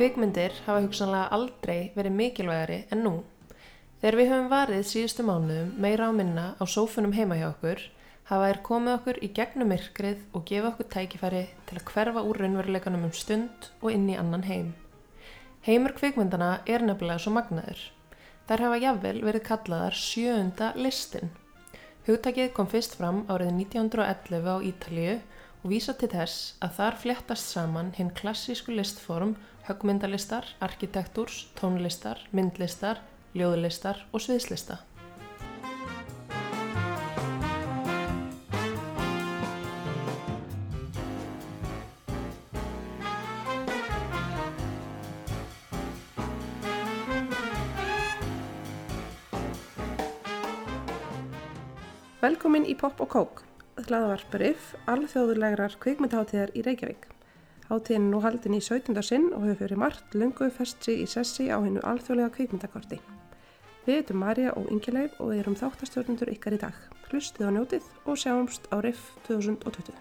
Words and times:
Kvikmyndir 0.00 0.54
hafa 0.64 0.80
hugsanlega 0.80 1.26
aldrei 1.36 1.90
verið 1.92 2.14
mikilvægari 2.16 2.76
en 2.94 3.02
nú. 3.04 3.10
Þegar 4.00 4.16
við 4.16 4.30
höfum 4.30 4.46
varið 4.48 4.84
síðustu 4.88 5.24
mánuðum 5.28 5.74
meira 5.84 6.06
á 6.08 6.12
minna 6.16 6.44
á 6.56 6.64
sófunum 6.64 7.12
heima 7.12 7.36
hjá 7.36 7.50
okkur, 7.50 7.82
hafa 8.30 8.46
þær 8.48 8.60
komið 8.68 8.94
okkur 8.94 9.20
í 9.20 9.28
gegnum 9.36 9.68
myrkrið 9.68 10.22
og 10.32 10.46
gefa 10.48 10.70
okkur 10.70 10.88
tækifæri 10.94 11.42
til 11.68 11.76
að 11.76 11.84
hverfa 11.90 12.22
úr 12.30 12.40
raunveruleikanum 12.40 13.04
um 13.10 13.12
stund 13.12 13.68
og 13.82 13.90
inn 13.92 14.08
í 14.08 14.16
annan 14.16 14.46
heim. 14.48 14.70
Heimur 15.68 15.92
kvikmyndana 16.00 16.48
er 16.64 16.86
nefnilega 16.88 17.20
svo 17.20 17.34
magnaður. 17.36 17.84
Þær 18.48 18.64
hafa 18.64 18.80
jafnvel 18.86 19.14
verið 19.28 19.46
kallaðar 19.50 20.00
sjöunda 20.06 20.70
listin. 20.80 21.28
Hugtakið 22.08 22.54
kom 22.56 22.72
fyrst 22.72 22.96
fram 22.96 23.26
árið 23.28 23.52
1911 23.52 24.48
á 24.48 24.56
Ítalíu 24.64 25.20
og 25.60 25.70
vísa 25.76 25.92
til 25.92 26.08
þess 26.16 26.56
að 26.64 26.76
þar 26.80 27.00
fléttast 27.04 27.52
saman 27.52 27.92
hinn 28.00 28.16
klassísku 28.16 28.72
listform 28.72 29.36
högmyndalistar, 29.70 30.44
arkitektúrs, 30.58 31.46
tónlistar, 31.54 32.18
myndlistar, 32.34 32.98
ljóðlistar 33.38 34.02
og 34.10 34.24
sviðslista. 34.24 34.80
Velkomin 52.20 52.66
í 52.68 52.74
Pop 52.76 52.98
og 53.00 53.08
Kók, 53.14 53.40
hlaðavarparif 53.86 54.74
alþjóðulegrar 54.90 55.78
kvikmyndaháttíðar 55.80 56.52
í 56.58 56.66
Reykjavík. 56.66 57.19
Háttíðin 57.70 58.08
er 58.08 58.10
nú 58.10 58.18
haldin 58.18 58.56
í 58.56 58.58
17. 58.66 58.96
sinn 59.06 59.28
og 59.30 59.44
hefur 59.44 59.60
fyrir 59.60 59.78
margt 59.78 60.14
lungu 60.18 60.48
festri 60.50 60.96
í 60.98 61.06
sessi 61.06 61.44
á 61.54 61.62
hennu 61.62 61.78
alþjóðlega 61.86 62.32
kvikmyndakorti. 62.34 62.98
Við 63.84 64.00
erum 64.00 64.18
Marja 64.24 64.56
og 64.58 64.66
Ingileif 64.74 65.14
og 65.22 65.30
við 65.30 65.44
erum 65.44 65.54
þáttastjórnundur 65.60 66.32
ykkar 66.34 66.56
í 66.56 66.60
dag. 66.64 66.74
Hlustið 67.12 67.46
á 67.46 67.50
njótið 67.54 67.86
og 68.10 68.18
sjáumst 68.18 68.66
á 68.74 68.82
RIF 68.82 69.14
2020. 69.28 69.94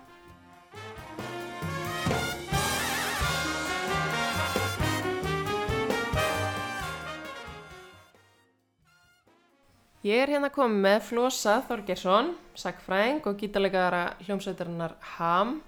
Ég 10.10 10.26
er 10.26 10.34
hérna 10.34 10.50
komið 10.50 10.86
með 10.90 11.02
Flosa 11.06 11.60
Þorgersson, 11.70 12.34
sagfræðing 12.58 13.26
og 13.30 13.38
gítalegara 13.38 14.06
hljómsveitarinnar 14.26 14.98
HAM 15.20 15.60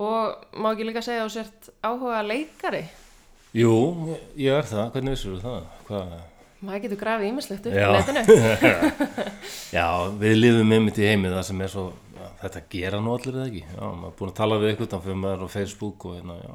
og 0.00 0.44
má 0.56 0.72
ekki 0.72 0.86
líka 0.88 1.02
segja 1.04 1.24
á 1.24 1.28
sért 1.32 1.70
áhuga 1.84 2.22
leikari. 2.26 2.84
Jú, 3.52 3.72
ég 4.40 4.54
er 4.56 4.64
það, 4.64 4.92
hvernig 4.94 5.16
vissur 5.16 5.34
þú 5.36 5.42
það? 5.44 5.64
Hvað? 5.88 6.12
Maður 6.62 6.82
getur 6.86 7.00
grafið 7.02 7.28
ímislegt 7.32 7.66
upp 7.66 7.74
á 7.74 7.90
netinu. 7.98 8.22
Já, 9.76 9.86
við 10.20 10.36
lifum 10.38 10.72
einmitt 10.76 11.00
í 11.02 11.08
heimi 11.08 11.32
það 11.32 11.44
sem 11.48 11.60
er 11.66 11.72
svo, 11.72 11.84
þetta 12.42 12.62
gera 12.72 13.00
nú 13.02 13.12
allir 13.16 13.34
eða 13.36 13.48
ekki. 13.50 13.62
Já, 13.66 13.82
maður 13.82 14.08
er 14.12 14.16
búin 14.20 14.30
að 14.32 14.38
tala 14.38 14.58
við 14.62 14.72
ykkur 14.76 14.90
fyrir 15.04 15.18
maður 15.24 15.44
á 15.44 15.48
Facebook 15.56 16.06
og 16.08 16.16
hérna, 16.20 16.36
já, 16.38 16.54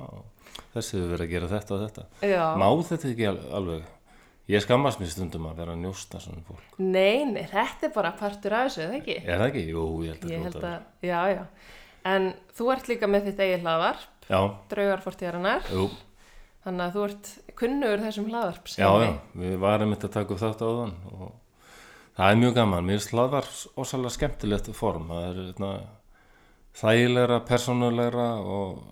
þessi 0.78 0.96
hefur 0.98 1.12
verið 1.14 1.26
að 1.28 1.34
gera 1.36 1.52
þetta 1.54 1.76
og 1.78 1.84
þetta. 1.86 2.06
Já. 2.32 2.44
Má 2.64 2.68
þetta 2.90 3.12
ekki 3.12 3.28
al- 3.34 3.46
alveg? 3.60 3.86
Ég 4.48 4.64
skammast 4.64 5.02
mér 5.04 5.10
stundum 5.12 5.50
að 5.50 5.58
vera 5.60 5.74
að 5.76 5.82
njósta 5.84 6.22
svona 6.24 6.40
fólk. 6.48 6.68
Nei, 6.80 7.26
nei, 7.28 7.44
þetta 7.52 7.90
er 7.90 7.92
bara 7.98 8.14
partur 8.16 8.54
af 8.56 8.70
þessu, 8.70 8.86
eða 8.88 9.00
ekki? 9.02 9.18
Er 9.28 9.42
það 9.42 9.50
ekki? 9.52 9.64
Jú, 9.74 9.82
ég 10.08 10.14
held 10.16 10.24
að 10.24 10.32
Ég 10.38 10.46
held 10.48 10.56
vera. 10.62 10.70
að, 10.72 10.86
já, 11.04 11.20
já. 11.36 11.44
En 12.08 12.30
þú 12.56 12.70
ert 12.74 12.92
líka 12.92 13.10
með 13.10 13.30
þitt 13.30 13.42
eigin 13.44 13.66
hlaðvarp, 13.66 14.28
draugarfortíðarinnar, 14.72 15.68
þannig 16.64 16.86
að 16.86 16.96
þú 16.96 17.06
ert 17.08 17.32
kunnugur 17.58 18.04
þessum 18.06 18.30
hlaðvarp. 18.32 18.72
já, 18.78 18.88
já, 19.04 19.12
við 19.44 19.58
varum 19.64 19.94
mitt 19.94 20.06
að 20.08 20.16
taka 20.16 20.36
upp 20.36 20.44
þátt 20.44 20.64
á 20.64 20.70
þann 20.70 20.96
og 21.12 21.32
það 22.18 22.32
er 22.32 22.42
mjög 22.44 22.54
gaman. 22.58 22.86
Mér 22.88 23.00
finnst 23.00 23.16
hlaðvar 23.16 23.50
ósæðlega 23.78 24.16
skemmtilegt 24.18 24.70
form. 24.78 25.10
Það 25.14 25.26
er 25.30 25.42
hérna, 25.42 25.72
þægilegra, 26.78 27.42
persónulegra 27.48 28.30
og 28.44 28.86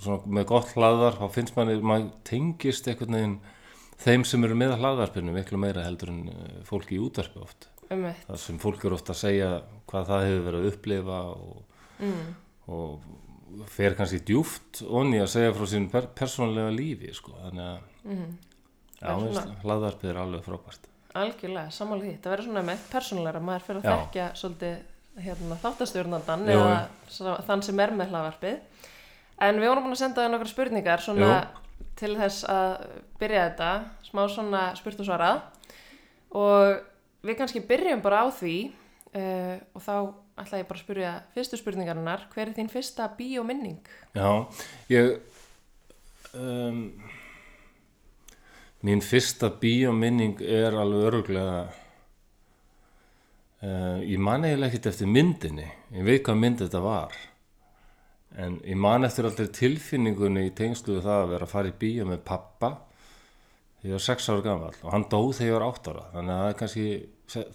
svona 0.00 0.34
með 0.38 0.46
gott 0.50 0.74
hlaðvarp 0.76 1.20
þá 1.20 1.34
finnst 1.34 1.56
manni, 1.56 1.80
maður 1.84 2.12
tengist 2.28 2.88
einhvern 2.88 3.16
veginn 3.16 3.40
þeim 4.00 4.24
sem 4.28 4.46
eru 4.46 4.56
með 4.56 4.78
hlaðvarpinu 4.80 5.34
miklu 5.34 5.60
meira 5.60 5.84
heldur 5.84 6.12
en 6.12 6.22
eh, 6.32 6.60
fólki 6.68 6.96
í 6.96 7.02
útvarpi 7.04 7.42
oft. 7.42 7.68
Um. 7.90 8.06
Það 8.28 8.38
sem 8.44 8.60
fólk 8.62 8.84
eru 8.86 8.96
oft 8.96 9.10
að 9.12 9.20
segja 9.20 9.50
hvað 9.90 10.12
það 10.12 10.26
hefur 10.28 10.46
verið 10.46 10.60
að 10.60 10.70
upplifa 10.70 11.18
og, 11.34 11.58
Mm. 12.00 12.34
og 12.70 13.00
fer 13.66 13.94
kannski 13.98 14.20
djúft 14.24 14.82
onni 14.86 15.18
að 15.20 15.32
segja 15.32 15.52
frá 15.56 15.66
sín 15.66 15.88
per 15.90 16.06
persónulega 16.14 16.70
lífi 16.74 17.14
sko. 17.14 17.32
þannig 17.44 17.66
að 17.66 17.78
Mm. 18.04 18.36
já, 19.00 19.06
Það 19.06 19.84
er 19.84 20.08
er 20.10 20.16
alveg 20.16 20.42
frábært. 20.44 20.86
Algjörlega, 21.14 21.70
sammála 21.70 22.02
því. 22.04 22.12
Það 22.22 22.32
verður 22.32 22.46
svona 22.46 22.62
með 22.64 22.78
persónulegra, 22.92 23.40
maður 23.40 23.64
fyrir 23.66 23.80
að 23.80 23.84
Já. 23.84 23.96
þekkja 23.98 24.26
svolítið 24.40 24.76
hérna, 25.18 25.56
þáttastjórnandan 25.64 26.44
Jú, 26.46 26.58
eða 26.60 27.44
þann 27.46 27.62
sem 27.62 27.80
er 27.80 27.90
með 27.90 28.10
hlaðvarpið. 28.12 28.58
En 29.40 29.58
við 29.60 29.68
vorum 29.68 29.84
búin 29.84 29.96
að 29.96 30.02
senda 30.04 30.22
það 30.22 30.30
nokkra 30.34 30.52
spurningar 30.52 31.02
svona 31.04 31.48
til 31.96 32.16
þess 32.16 32.44
að 32.44 32.86
byrja 33.18 33.44
þetta, 33.50 33.70
smá 34.10 34.22
svona 34.28 34.76
spurt 34.78 35.00
og 35.00 35.06
svarað. 35.08 35.42
Og 36.30 36.80
við 37.26 37.38
kannski 37.40 37.62
byrjum 37.66 38.02
bara 38.04 38.22
á 38.24 38.26
því 38.30 38.56
uh, 39.16 39.56
og 39.74 39.82
þá 39.82 39.94
ætla 40.42 40.62
ég 40.62 40.68
bara 40.68 40.80
að 40.80 40.84
spyrja 40.84 41.12
fyrstu 41.34 41.60
spurningarinnar. 41.60 42.26
Hver 42.34 42.48
er 42.48 42.56
þín 42.56 42.70
fyrsta 42.72 43.08
bíóminning? 43.18 43.80
Já, 44.16 44.30
ég 44.92 45.18
um, 46.34 46.84
mín 48.86 49.02
fyrsta 49.04 49.50
bíóminning 49.60 50.40
er 50.40 50.76
alveg 50.78 51.06
öruglega 51.10 51.56
uh, 53.60 53.98
ég 54.06 54.18
man 54.18 54.46
eiginlega 54.46 54.70
ekkert 54.70 54.92
eftir 54.92 55.10
myndinni 55.10 55.66
ég 55.96 56.06
veit 56.06 56.24
hvað 56.24 56.40
mynd 56.40 56.62
þetta 56.64 56.84
var 56.84 57.16
en 58.40 58.60
ég 58.64 58.78
man 58.78 59.04
eftir 59.04 59.28
aldrei 59.28 59.50
tilfinningunni 59.52 60.46
í 60.48 60.54
tengslu 60.56 60.96
við 60.96 61.08
það 61.08 61.24
að 61.24 61.32
vera 61.34 61.48
að 61.48 61.54
fara 61.56 61.72
í 61.72 61.78
bíó 61.82 62.06
með 62.08 62.22
pappa 62.30 62.70
ég 63.84 63.96
var 63.96 64.06
6 64.06 64.30
ára 64.30 64.46
gammal 64.46 64.76
og 64.76 64.92
hann 64.94 65.08
dóð 65.10 65.32
þegar 65.40 65.50
ég 65.50 65.58
var 65.58 65.66
8 65.68 65.92
ára 65.92 66.06
þannig 66.14 66.34
að 66.34 66.40
það 66.40 66.52
er 66.52 66.60
kannski, 66.62 66.86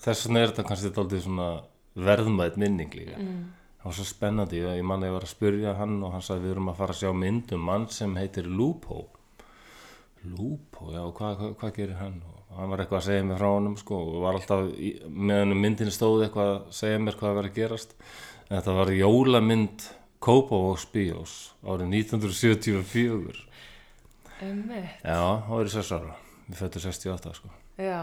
þess 0.03 0.27
vegna 0.27 0.41
er 0.41 0.51
þetta 0.51 0.67
kannski 0.69 0.93
aldrei 0.93 1.23
svona 1.23 1.49
verðmætt 1.95 2.57
minning 2.61 2.93
líka. 2.95 3.17
Það 3.79 3.89
var 3.89 3.97
svo 3.99 4.05
spennandi, 4.09 4.59
ég, 4.63 4.77
ég 4.79 4.85
man 4.87 5.03
að 5.03 5.11
ég 5.11 5.15
var 5.15 5.25
að 5.27 5.33
spyrja 5.35 5.73
hann 5.79 5.97
og 6.03 6.15
hann 6.15 6.23
sagði 6.25 6.47
við 6.47 6.53
erum 6.55 6.71
að 6.71 6.79
fara 6.79 6.95
að 6.95 7.01
sjá 7.03 7.11
mynd 7.13 7.51
um 7.55 7.65
mann 7.69 7.87
sem 7.93 8.15
heitir 8.17 8.47
Lupo. 8.49 9.03
Lupo, 10.25 10.89
já, 10.95 11.03
hvað 11.13 11.35
hva, 11.41 11.49
hva 11.61 11.69
gerir 11.75 11.99
hann? 11.99 12.15
Og 12.49 12.55
hann 12.57 12.71
var 12.71 12.81
eitthvað 12.81 13.01
að 13.01 13.07
segja 13.09 13.25
mér 13.27 13.41
frá 13.41 13.49
honum 13.51 13.75
sko, 13.77 13.99
og 14.09 14.23
var 14.23 14.39
alltaf, 14.39 14.71
meðan 15.11 15.53
myndin 15.59 15.93
stóð 15.93 16.25
eitthvað 16.25 16.51
að 16.55 16.71
segja 16.79 17.01
mér 17.03 17.19
hvað 17.19 17.37
var 17.37 17.49
að 17.49 17.59
gerast. 17.59 17.93
En 18.47 18.57
þetta 18.57 18.75
var 18.79 18.93
jólamynd 18.95 19.85
Kópavóks 20.25 20.87
Bíós 20.93 21.35
árið 21.61 21.91
1974 22.01 23.43
Um 24.43 24.65
eitt. 24.75 24.99
já, 25.05 25.21
það 25.47 25.69
6 25.71 25.91
ára. 25.95 26.15
Við 26.45 26.57
fættum 26.59 26.81
68 26.83 27.35
sko. 27.37 27.51
Já, 27.79 28.01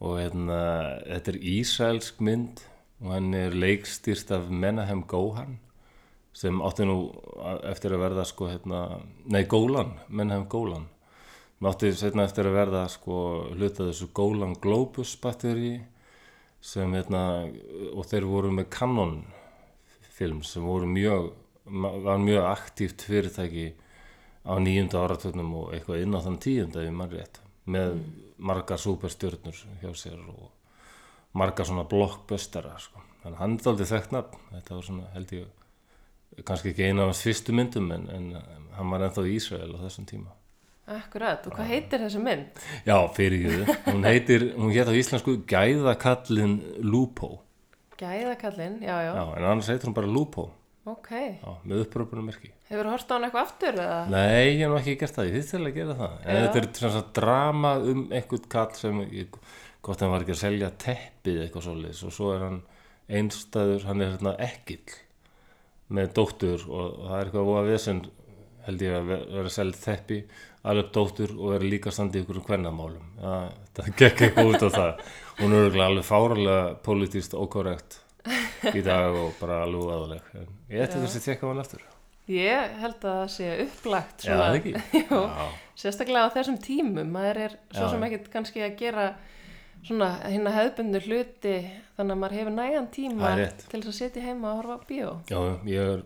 og 0.00 0.14
hérna, 0.20 0.60
þetta 1.08 1.32
er 1.32 1.38
Ísraelsk 1.54 2.20
mynd 2.24 2.62
og 3.00 3.12
hann 3.14 3.34
er 3.34 3.56
leikstýrt 3.56 4.30
af 4.36 4.48
Menahem 4.52 5.02
Gohan 5.08 5.58
sem 6.36 6.60
átti 6.62 6.86
nú 6.86 6.96
eftir 7.66 7.96
að 7.96 8.04
verða 8.04 8.24
sko 8.28 8.48
hérna, 8.50 9.00
nei 9.26 9.42
Golan, 9.50 9.96
Menahem 10.08 10.46
Golan. 10.48 10.86
Sem 11.58 11.68
átti 11.68 11.90
setna 11.96 12.24
eftir 12.28 12.46
að 12.48 12.56
verða 12.56 12.84
sko 12.92 13.16
hluta 13.56 13.88
þessu 13.88 14.10
Golan 14.14 14.54
Globus 14.62 15.16
batteri 15.20 15.74
sem 16.60 16.92
hérna 16.94 17.24
og 17.96 18.06
þeir 18.06 18.28
voru 18.28 18.52
með 18.54 18.68
Canon 18.76 19.20
film 20.20 20.42
sem 20.44 20.64
voru 20.64 20.88
mjög 20.88 21.30
var 22.04 22.18
mjög 22.20 22.44
aktíft 22.50 23.04
fyrirtæki 23.08 23.72
á 24.44 24.52
nýjunda 24.60 25.04
áratögnum 25.04 25.52
og 25.60 25.74
eitthvað 25.74 26.02
inn 26.04 26.16
á 26.16 26.20
þann 26.24 26.40
tíunda 26.44 26.84
ef 26.84 26.96
mann 26.96 27.12
rétt 27.12 27.40
með 27.64 28.00
margar 28.36 28.80
superstjörnur 28.80 29.56
hjá 29.80 29.92
sér 29.96 30.18
og 30.32 30.48
margar 31.36 31.66
svona 31.68 31.84
blockbustera 31.88 32.74
sko. 32.82 33.00
þannig 33.22 33.36
að 33.36 33.40
hann 33.42 33.56
er 33.58 33.68
aldrei 33.70 33.86
þekkt 33.92 34.12
nafn 34.16 34.44
þetta 34.56 34.74
var 34.74 34.86
svona 34.88 35.10
held 35.14 35.32
ég 35.36 36.44
kannski 36.46 36.72
ekki 36.72 36.86
eina 36.88 37.02
af 37.04 37.10
hans 37.12 37.22
fyrstu 37.26 37.52
myndum 37.54 37.90
en, 37.94 38.06
en 38.10 38.28
hann 38.76 38.90
var 38.94 39.04
ennþá 39.06 39.26
í 39.28 39.34
Ísrael 39.36 39.74
á 39.76 39.78
þessum 39.84 40.06
tíma 40.08 40.36
akkurat. 40.90 41.44
Og 41.46 41.54
hvað 41.54 41.68
heitir 41.70 42.00
þessi 42.02 42.18
mynd? 42.24 42.62
já, 42.86 42.96
fyrir 43.14 43.44
jöðu, 43.46 43.74
hún 43.86 44.06
heitir 44.08 44.46
hún 44.56 44.72
hétt 44.74 44.88
á 44.90 44.94
íslensku 44.98 45.36
Gæðakallin 45.46 46.56
Lupo 46.82 47.36
Gæðakallinn, 48.00 48.80
já, 48.82 48.96
já. 49.04 49.12
já, 49.14 49.24
en 49.36 49.44
annars 49.44 49.68
heitir 49.70 49.86
hún 49.90 49.94
bara 49.94 50.10
Lupo 50.10 50.48
Ok. 50.88 51.10
já, 51.12 51.50
með 51.68 51.82
uppröpunum 51.84 52.24
merki 52.30 52.50
Hefur 52.70 52.86
þú 52.88 52.92
hort 52.94 53.10
á 53.10 53.14
hann 53.14 53.24
eitthvað 53.28 53.44
aftur 53.44 53.76
eða? 53.84 53.98
Nei, 54.10 54.46
ég 54.56 54.62
hef 54.64 54.76
ekki 54.80 54.94
gert 55.02 55.16
það, 55.18 55.28
ég 55.28 55.34
þýtti 55.36 55.50
til 55.52 55.60
að 55.68 55.74
gera 55.76 55.96
það 55.98 56.14
en 56.24 56.38
Já. 56.38 56.40
þetta 56.40 56.60
er 56.62 56.70
svona 56.80 57.02
drama 57.20 57.72
um 57.92 58.00
einhvern 58.16 58.46
kall 58.54 58.72
sem 58.78 59.02
ég, 59.12 59.36
að 59.82 60.00
hann 60.04 60.12
var 60.14 60.24
ekki 60.24 60.34
að 60.36 60.42
selja 60.44 60.70
teppið 60.84 61.38
eitthvað 61.44 61.66
svoleiðis. 61.66 62.02
Og 62.06 62.12
svo 62.16 62.32
er 62.34 62.44
hann 62.46 62.60
einstæður, 63.10 63.84
hann 63.88 64.02
er 64.04 64.12
hérna 64.14 64.34
ekkill 64.38 64.96
með 65.90 66.12
dóttur 66.14 66.64
og 66.70 66.98
það 67.08 67.16
er 67.16 67.24
eitthvað 67.30 67.48
voða 67.48 67.64
vesen 67.66 68.02
held 68.66 68.82
ég 68.84 68.92
að 68.94 69.06
ve- 69.08 69.24
vera 69.32 69.48
að 69.48 69.54
selja 69.56 69.80
þeppi 69.80 70.18
alveg 70.70 70.90
dóttur 70.94 71.32
og 71.38 71.54
vera 71.54 71.64
líka 71.72 71.90
standi 71.94 72.20
í 72.20 72.22
ykkur 72.22 72.42
hvernamálum 72.46 73.06
það, 73.18 73.46
það 73.78 73.88
gekk 74.02 74.20
eitthvað 74.26 74.50
út 74.52 74.62
á 74.62 74.70
það. 74.76 75.00
Hún 75.40 75.56
er 75.56 75.78
alveg 75.86 76.04
fáralega 76.06 76.74
politist 76.84 77.34
ókorrekt 77.34 77.96
í 78.76 78.82
dag 78.84 79.16
og 79.16 79.32
bara 79.40 79.62
alveg 79.64 79.90
aðaleg 79.96 80.28
en 80.36 80.46
ég 80.70 80.84
ætti 80.84 81.00
Já. 81.00 81.04
þessi 81.06 81.24
tekka 81.24 81.48
hann 81.48 81.62
aftur. 81.64 81.82
Ég 82.30 82.76
held 82.84 83.00
að 83.00 83.16
það 83.16 83.30
sé 83.34 83.48
upplagt 83.64 84.26
Já. 84.28 84.36
Já, 85.00 85.48
sérstaklega 85.80 86.28
á 86.30 86.34
þessum 86.36 86.60
tímum. 86.62 87.08
Maður 87.10 87.40
er 87.48 87.56
svo 87.72 87.88
Já. 87.88 87.90
sem 87.96 88.04
ekkert 88.06 88.28
kannski 88.36 88.62
að 88.62 88.76
gera 88.78 89.06
svona 89.86 90.10
hérna 90.24 90.54
hefðbundu 90.54 91.02
hluti 91.06 91.54
þannig 91.96 92.14
að 92.14 92.20
maður 92.22 92.36
hefur 92.38 92.56
nægan 92.56 92.88
tíma 92.94 93.34
til 93.40 93.80
þess 93.80 93.92
að 93.92 93.98
sitja 93.98 94.24
heima 94.24 94.52
og 94.52 94.60
horfa 94.60 94.76
á 94.76 94.86
bíó. 94.88 95.12
Já, 95.30 95.40
ég 95.68 95.92
er 95.96 96.02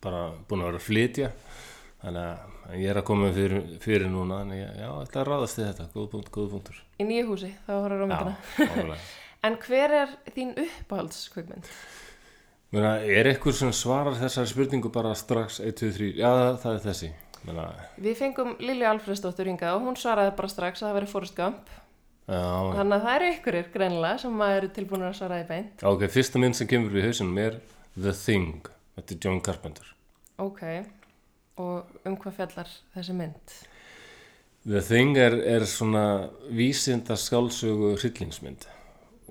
bara 0.00 0.22
búin 0.48 0.64
að 0.64 0.70
vera 0.70 0.80
að 0.80 0.86
flytja 0.88 1.32
þannig 2.00 2.22
að 2.26 2.76
ég 2.80 2.92
er 2.92 3.00
að 3.00 3.08
koma 3.10 3.32
fyrir, 3.36 3.72
fyrir 3.82 4.12
núna 4.12 4.42
en 4.44 4.54
ég, 4.56 4.68
ætla 5.02 5.24
að 5.24 5.32
ráðast 5.32 5.58
í 5.60 5.64
þetta. 5.66 5.88
Góð 5.94 6.06
punkt, 6.14 6.30
góð 6.34 6.52
punktur. 6.54 6.84
Í 7.00 7.08
nýju 7.08 7.26
húsi, 7.32 7.50
þá 7.66 7.72
horfður 7.76 8.04
á 8.04 8.08
myndina. 8.10 8.36
Já, 8.56 8.70
álega 8.70 9.00
en 9.46 9.56
hver 9.64 9.96
er 9.96 10.14
þín 10.34 10.52
uppáhaldskvökmynd? 10.60 11.68
Meina, 12.70 12.92
er 13.02 13.26
eitthvað 13.32 13.56
sem 13.58 13.72
svarar 13.74 14.18
þessari 14.18 14.50
spurningu 14.52 14.92
bara 14.94 15.14
strax 15.18 15.58
1, 15.64 15.74
2, 15.80 15.92
3, 15.96 16.10
já 16.20 16.30
það 16.62 16.76
er 16.76 16.82
þessi. 16.84 17.12
Meina, 17.48 17.66
Við 18.04 18.18
fengum 18.20 18.52
Lilju 18.60 18.86
Alfreðsdóttur 18.90 19.48
hingað 19.48 19.78
og 19.78 19.86
hún 19.88 19.96
svaraði 19.98 20.34
bara 20.36 20.52
strax 20.52 20.82
að 20.82 20.90
það 20.90 20.98
veri 20.98 21.10
já, 21.10 21.48
þannig 22.28 22.94
að 22.96 23.04
það 23.06 23.14
eru 23.16 23.30
ykkurir 23.34 23.70
greinilega 23.74 24.18
sem 24.22 24.34
maður 24.38 24.56
eru 24.60 24.68
tilbúin 24.76 25.02
að 25.08 25.16
svaraði 25.18 25.46
beint. 25.48 25.84
Ok, 25.90 26.04
fyrsta 26.14 26.38
mynd 26.42 26.54
sem 26.58 26.68
kemur 26.70 26.92
við 26.94 27.08
hausinum 27.08 27.38
er 27.42 27.56
The 27.96 28.12
Thing, 28.14 28.68
þetta 28.96 29.14
er 29.16 29.20
John 29.24 29.40
Carpenter. 29.40 29.88
Ok, 30.40 30.62
og 31.60 32.06
um 32.06 32.16
hvað 32.16 32.36
fjallar 32.38 32.70
þessi 32.94 33.16
mynd? 33.18 33.56
The 34.68 34.82
Thing 34.84 35.16
er, 35.18 35.38
er 35.56 35.64
svona 35.66 36.04
vísinda 36.52 37.16
skálsögu 37.16 37.94
hryllingsmynd 38.00 38.66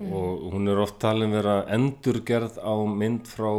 og 0.00 0.46
hún 0.54 0.64
er 0.72 0.78
oft 0.80 0.96
talin 1.02 1.30
vera 1.34 1.58
endurgerð 1.68 2.54
á 2.56 2.72
mynd 2.88 3.26
frá 3.28 3.50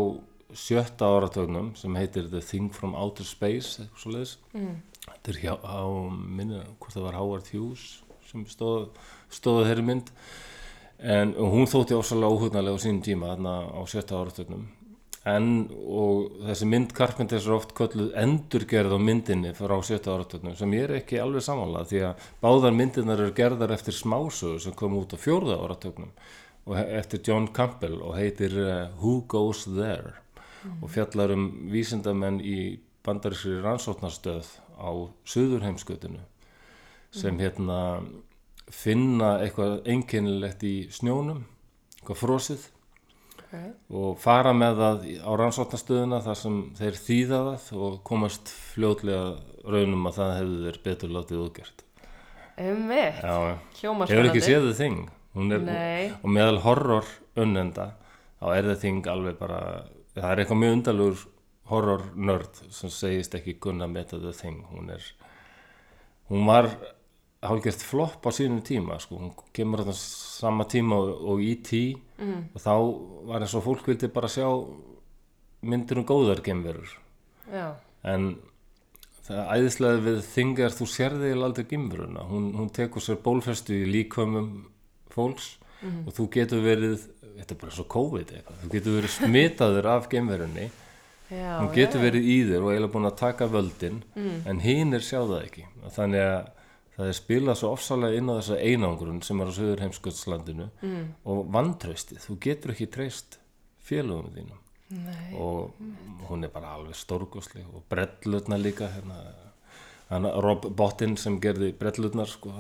sjötta 0.58 1.06
áratögnum 1.06 1.76
sem 1.78 1.94
heitir 1.96 2.26
The 2.32 2.42
Thing 2.42 2.72
from 2.74 2.96
Outer 2.98 3.24
Space 3.30 3.78
eitthvað 3.84 4.02
svo 4.02 4.14
leiðis 4.16 4.34
Mm. 4.58 4.82
þetta 5.06 5.32
er 5.32 5.38
hjá, 5.38 5.54
á 5.62 5.82
minni, 6.12 6.60
hvort 6.80 6.94
það 6.98 7.06
var 7.08 7.16
Howard 7.20 7.48
Hughes 7.54 8.02
sem 8.32 8.44
stóð, 8.50 8.90
stóð 9.34 9.66
þeirri 9.70 9.88
mynd. 9.88 10.12
En 11.02 11.34
hún 11.34 11.66
þótti 11.70 11.98
ósvalega 11.98 12.36
óhugnalega 12.36 12.78
á 12.78 12.84
sínum 12.84 13.02
tíma 13.06 13.34
þarna 13.34 13.56
á 13.74 13.82
sjötta 13.90 14.20
áratögnum 14.22 14.68
en 15.30 15.68
og 15.70 16.38
þessi 16.48 16.66
mynd 16.66 16.94
Carpenters 16.98 17.46
er 17.46 17.54
oft 17.54 17.76
kölluð 17.78 18.16
endurgerð 18.18 18.96
á 18.98 19.00
myndinni 19.02 19.52
frá 19.54 19.76
sjötta 19.86 20.16
áratögnum 20.16 20.56
sem 20.58 20.72
ég 20.74 20.88
er 20.88 20.96
ekki 20.98 21.20
alveg 21.22 21.46
samanlega 21.46 21.90
því 21.92 22.02
að 22.08 22.24
báðar 22.42 22.74
myndirnar 22.78 23.22
eru 23.22 23.36
gerðar 23.38 23.74
eftir 23.76 23.94
smásögu 23.94 24.64
sem 24.64 24.74
kom 24.78 24.98
út 24.98 25.14
á 25.14 25.18
fjórða 25.22 25.60
áratögnum 25.62 26.10
eftir 26.98 27.22
John 27.28 27.48
Campbell 27.54 28.00
og 28.02 28.18
heitir 28.18 28.58
uh, 28.58 28.90
Who 28.98 29.22
Goes 29.30 29.68
There 29.70 30.18
og 30.82 30.90
fjallar 30.94 31.36
um 31.36 31.48
vísindamenn 31.70 32.42
í 32.42 32.80
bandarískri 33.06 33.62
rannsóknarstöð 33.62 34.50
á 34.78 34.90
Suðurheimskutinu 35.26 36.22
sem 37.14 37.38
hérna 37.42 37.78
finna 38.72 39.34
eitthvað 39.44 39.82
einkennilegt 39.92 40.64
í 40.68 40.76
snjónum, 40.94 41.44
eitthvað 42.00 42.24
frosið 42.26 42.70
Okay. 43.52 43.74
og 43.92 44.14
fara 44.16 44.54
með 44.56 44.78
það 44.80 45.02
á 45.28 45.32
rannsóknarstöðuna 45.42 46.22
þar 46.24 46.38
sem 46.40 46.60
þeir 46.78 47.00
þýða 47.04 47.40
það 47.60 47.82
og 47.84 47.98
komast 48.08 48.52
fljótlega 48.72 49.26
raunum 49.68 50.08
að 50.08 50.20
það 50.22 50.32
hefði 50.38 50.62
þeir 50.62 50.78
betur 50.86 51.12
látið 51.12 51.42
útgert. 51.42 51.84
Um 52.62 52.94
Já, 52.96 53.36
hljóma 53.82 54.08
hefur 54.08 54.30
ekki 54.30 54.44
séð 54.46 54.70
Thing? 54.78 55.02
Hún 55.36 55.52
Er, 55.52 56.16
og 56.22 56.32
meðal 56.32 56.62
horror 56.64 57.12
unnenda 57.40 57.90
þá 58.40 58.48
er 58.56 58.70
The 58.70 58.78
Thing 58.80 59.12
alveg 59.12 59.36
bara 59.40 59.60
það 60.16 60.30
er 60.30 60.44
eitthvað 60.46 60.62
mjög 60.64 60.78
undarlegur 60.78 61.28
horror 61.72 62.08
nörd 62.16 62.64
sem 62.72 62.92
segist 62.92 63.36
ekki 63.36 63.58
kunna 63.64 63.90
að 63.90 63.96
meta 63.98 64.20
The 64.20 64.32
Thing 64.36 64.64
hún 64.72 64.92
er 64.96 65.12
hún 66.32 66.48
var 66.48 66.72
hálfgert 67.42 67.82
flopp 67.82 68.26
á 68.28 68.32
sínum 68.32 68.62
tíma 68.62 69.00
sko. 69.02 69.18
hún 69.18 69.32
kemur 69.54 69.82
á 69.88 69.94
sama 69.96 70.66
tíma 70.70 70.96
og, 70.96 71.10
og 71.34 71.42
E.T. 71.42 71.72
mm, 72.20 72.44
og 72.56 72.62
þá 72.62 72.74
var 73.32 73.42
eins 73.42 73.56
og 73.58 73.64
fólk 73.66 73.88
vildi 73.88 74.08
bara 74.14 74.28
sjá 74.30 74.46
myndir 75.62 75.98
um 76.02 76.06
góðar 76.06 76.42
gemverur 76.46 76.90
en 78.04 78.36
það 79.28 79.42
æðislega 79.56 80.04
við 80.06 80.22
Thing 80.34 80.60
er 80.60 80.74
þú 80.74 80.88
sérði 80.90 81.32
aldrei 81.38 81.66
gemveruna 81.70 82.24
hún, 82.30 82.52
hún 82.58 82.70
tekur 82.74 83.02
sér 83.04 83.20
bólfestu 83.22 83.74
í 83.84 83.90
líkömmum 83.90 84.66
fólks 85.14 85.58
Mhm. 85.82 86.04
og 86.08 86.14
þú 86.14 86.28
getur 86.30 86.60
verið 86.62 87.08
þetta 87.40 87.52
er 87.56 87.58
bara 87.58 87.72
svo 87.74 87.84
COVID 87.90 88.32
eitthvað 88.36 88.58
þú 88.62 88.68
getur 88.70 88.96
verið 89.00 89.14
smitaður 89.16 89.86
af 89.90 90.10
gemverunni 90.12 90.68
hún 91.32 91.72
getur 91.74 91.98
já. 91.98 92.04
verið 92.06 92.28
í 92.30 92.36
þér 92.46 92.62
og 92.62 92.70
eiginlega 92.70 92.92
búin 92.94 93.08
að 93.10 93.16
taka 93.18 93.48
völdin 93.50 94.02
Mm. 94.16 94.42
en 94.46 94.60
hinn 94.60 94.94
er 94.94 95.00
sjá 95.02 95.26
það 95.26 95.42
ekki 95.48 95.66
þannig 95.96 96.22
að 96.22 96.50
það 96.98 97.08
er 97.12 97.18
spilað 97.18 97.60
svo 97.62 97.72
ofsalega 97.76 98.18
inn 98.20 98.30
á 98.30 98.36
þessa 98.40 98.58
einangrun 98.62 99.22
sem 99.26 99.42
er 99.42 99.52
á 99.52 99.54
söður 99.58 99.84
heimsköldslandinu 99.86 100.70
Mm. 100.82 101.06
og 101.26 101.46
vantraustið, 101.54 102.20
þú 102.26 102.38
getur 102.48 102.74
ekki 102.76 102.90
treyst 102.92 103.40
félögum 103.88 104.32
þínum 104.36 104.58
Nei, 104.92 105.38
og 105.40 105.72
hún 106.28 106.44
er 106.44 106.50
bara 106.52 106.74
alveg 106.76 106.98
stórgóðsleg 107.00 107.64
og 107.74 107.84
brellutna 107.90 108.58
líka 108.60 108.90
hérna, 108.92 109.22
hann 110.10 110.28
Rob 110.44 110.66
Bottin 110.76 111.16
sem 111.18 111.40
gerði 111.40 111.72
brellutnar 111.80 112.28
sko, 112.28 112.52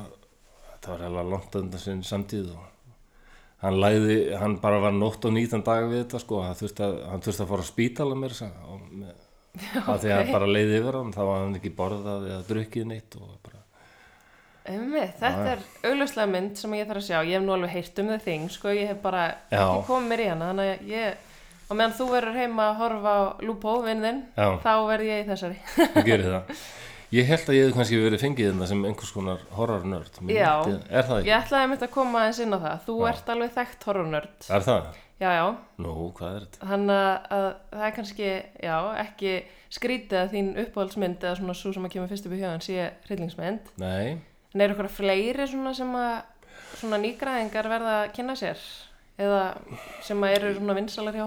það 0.81 0.94
var 0.94 1.04
heila 1.04 1.24
langt 1.28 1.56
undan 1.60 1.80
sinni 1.83 2.07
samtíð 2.07 2.54
og 2.56 2.69
hann 3.62 3.75
læði, 3.83 4.16
hann 4.39 4.56
bara 4.63 4.80
var 4.80 4.95
nótt 4.95 5.25
og 5.28 5.36
nýtan 5.36 5.62
dag 5.68 5.83
við 5.92 6.06
þetta 6.06 6.22
sko, 6.24 6.39
hann 6.42 6.56
þurfti 6.56 6.86
að, 6.88 6.95
hann 7.12 7.22
þurfti 7.28 7.44
að 7.44 7.51
fara 7.51 7.66
að 7.66 7.72
spítala 7.74 8.16
mér 8.16 8.33
þess 8.38 8.48
að, 8.48 8.63
og 8.72 8.88
með, 9.04 9.12
að 9.92 10.00
því 10.06 10.13
að 10.16 10.24
ok. 10.24 10.31
bara 10.31 10.48
leiði 10.56 10.80
yfir 10.80 10.98
hann, 11.01 11.12
þá 11.13 11.22
var 11.28 11.44
hann 11.44 11.60
ekki 11.60 11.75
borðað 11.81 12.30
eða 12.31 12.48
drukkið 12.48 12.88
neitt 12.94 13.19
og 13.19 13.36
um 14.69 14.86
mig, 14.92 15.13
þetta 15.19 15.46
Já. 15.48 15.52
er 15.56 15.90
augljóslega 15.90 16.30
mynd 16.31 16.56
sem 16.62 16.74
ég 16.78 16.88
þarf 16.90 17.02
að 17.02 17.08
sjá, 17.08 17.18
ég 17.25 17.34
hef 17.38 17.44
nú 17.46 17.54
alveg 17.56 17.74
heyrt 17.75 18.00
um 18.04 18.12
þau 18.13 18.19
þing, 18.28 18.48
sko, 18.54 18.74
ég 18.78 18.88
hef 18.92 19.02
bara 19.02 19.24
Já. 19.52 19.62
ekki 19.63 19.88
komið 19.88 20.10
mér 20.12 20.24
í 20.25 20.30
hana, 20.30 20.50
þannig 20.52 20.72
að 20.75 20.92
ég, 20.92 21.16
og 21.71 21.78
meðan 21.80 21.97
þú 21.97 22.07
verður 22.12 22.38
heima 22.42 22.68
að 22.69 22.78
horfa 22.83 23.12
á 23.16 23.21
Lupo, 23.47 23.76
vinnin, 23.85 24.24
já, 24.38 24.47
þá 24.62 24.71
verð 24.92 25.09
ég 25.09 25.24
í 25.24 25.28
þessari. 25.31 25.59
þú 25.95 26.06
gerir 26.06 26.30
það. 26.35 26.56
Ég 27.12 27.26
held 27.28 27.50
að 27.52 27.56
ég 27.57 27.66
hef 27.68 27.74
kannski 27.76 27.97
verið 28.00 28.21
fengið 28.24 28.45
þetta 28.54 28.68
sem 28.71 28.83
einhvers 28.88 29.09
konar 29.12 29.42
horrornörd. 29.57 30.19
Já. 30.31 30.52
Er 30.88 31.04
það? 31.09 31.26
Ég 31.28 31.33
ætlaði 31.42 31.66
að 31.66 31.71
mynda 31.74 31.88
að 31.90 31.92
koma 31.97 32.21
aðeins 32.21 32.40
inn 32.45 32.56
á 32.56 32.59
það, 32.64 32.78
þú 32.85 32.95
Já. 33.02 33.07
ert 33.09 33.31
alveg 33.33 33.52
þekkt 33.57 33.83
horrornörd, 33.90 34.45
Er 34.47 34.64
það? 34.64 34.85
já, 35.19 35.30
já, 35.35 35.47
Nú, 35.83 35.95
hvað 36.16 36.38
er 36.38 36.45
þetta? 36.45 36.69
Þannig 36.71 37.02
að, 37.02 37.18
að 37.35 37.47
það 37.76 37.83
er 37.90 37.95
kannski, 37.97 38.30
já, 38.64 38.78
ekki 39.04 39.33
skrítið 39.71 40.18
að 40.21 40.31
þín 40.38 40.50
uppáhaldsmynd 40.64 41.26
eða 41.28 41.35
svona 41.42 41.54
svo 41.59 41.74
sem 41.76 41.85
að 41.90 41.94
kemur 41.97 42.09
fyrst 42.12 42.26
upp 42.31 42.33
í 42.35 42.40
hjóðan 42.42 42.64
sé 42.64 42.88
hryllingsmynd. 43.09 43.74
Nei, 43.83 44.18
En 44.54 44.62
eru 44.66 44.76
ykkur 44.76 44.90
fleiri 44.92 45.48
svona 45.48 45.74
sem 45.78 45.92
að 45.96 46.14
svona 46.81 47.00
nýgræðingar 47.04 47.70
verða 47.72 47.98
að 48.02 48.14
kynna 48.18 48.36
sér? 48.40 48.62
Eða 49.22 49.42
sem 50.04 50.24
að 50.26 50.36
eru 50.38 50.54
svona 50.58 50.76
vinsalar 50.80 51.18
hjá 51.20 51.26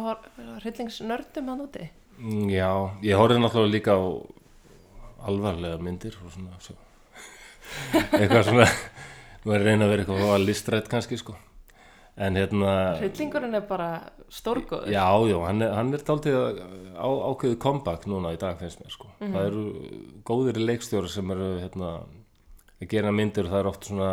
hryllingsnördum 0.64 1.48
hann 1.52 1.64
úti? 1.64 1.88
Mm, 2.18 2.48
Já, 2.52 2.68
ég 3.02 3.18
horfði 3.18 3.40
náttúrulega 3.42 3.74
líka 3.74 3.96
á 3.96 4.02
alvarlega 5.24 5.80
myndir 5.80 6.16
og 6.20 6.32
svona 6.34 6.58
svo. 6.60 6.76
eitthvað 8.20 8.44
svona 8.50 8.68
að 8.68 9.64
reyna 9.64 9.86
að 9.86 9.92
vera 9.94 10.04
eitthvað 10.04 10.32
að 10.34 10.46
listrætt 10.48 10.88
kannski 10.92 11.18
sko 11.20 11.34
en 12.14 12.36
hérna 12.38 12.72
Hryllingurinn 13.00 13.56
er 13.58 13.64
bara 13.66 13.88
stórgóður. 14.30 14.90
já, 14.92 15.02
já, 15.26 15.38
hann 15.48 15.62
er, 15.64 15.72
hann 15.74 15.90
er 15.96 16.04
daldið 16.06 16.36
á, 16.94 17.08
ákveðu 17.08 17.56
comeback 17.64 18.06
núna 18.10 18.34
í 18.36 18.38
dag 18.38 18.60
finnst 18.60 18.78
mér 18.84 18.92
sko 18.94 19.08
það 19.18 19.40
eru 19.48 19.64
góðir 20.28 20.60
leikstjóri 20.62 21.10
sem 21.10 21.32
eru 21.34 21.48
hérna 21.64 21.90
að 22.80 22.88
gera 22.90 23.12
myndir 23.12 23.46
og 23.46 23.50
það 23.54 23.60
er 23.60 23.70
oft 23.70 23.84
svona 23.90 24.10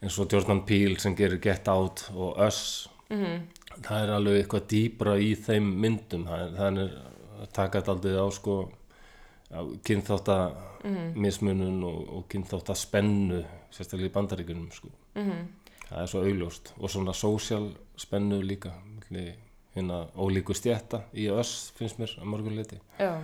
eins 0.00 0.18
og 0.18 0.32
Jordan 0.32 0.64
Peele 0.66 0.98
sem 1.00 1.16
gerir 1.16 1.40
Get 1.40 1.68
Out 1.68 2.10
og 2.14 2.38
Us 2.46 2.88
Mm 3.10 3.48
það 3.78 4.02
er 4.02 4.12
alveg 4.14 4.40
eitthvað 4.40 4.66
dýbra 4.70 5.14
í 5.20 5.30
þeim 5.38 5.70
myndum 5.82 6.26
er 6.30 6.60
að 6.60 7.48
taka 7.54 7.80
þetta 7.80 7.94
aldrei 7.94 8.18
á 8.18 8.28
sko 8.34 8.56
kynþátta 9.86 10.36
mismunun 11.18 11.80
og, 11.86 12.00
og 12.16 12.26
kynþátta 12.30 12.76
spennu 12.78 13.40
sérstaklega 13.70 14.10
í 14.10 14.14
bandaríkunum 14.14 14.70
sko 14.74 14.90
-hmm. 15.14 15.42
það 15.88 16.02
er 16.02 16.06
svo 16.12 16.22
augljóst 16.24 16.72
og 16.78 16.90
svona 16.90 17.12
social 17.12 17.70
spennu 17.96 18.42
líka 18.42 18.72
hérna 19.74 20.06
ólíku 20.16 20.54
stjætta 20.54 21.02
í 21.14 21.28
öss 21.30 21.72
finnst 21.74 21.98
mér 21.98 22.18
að 22.20 22.24
mörgur 22.24 22.52
leiti 22.52 22.80
Já. 22.98 23.22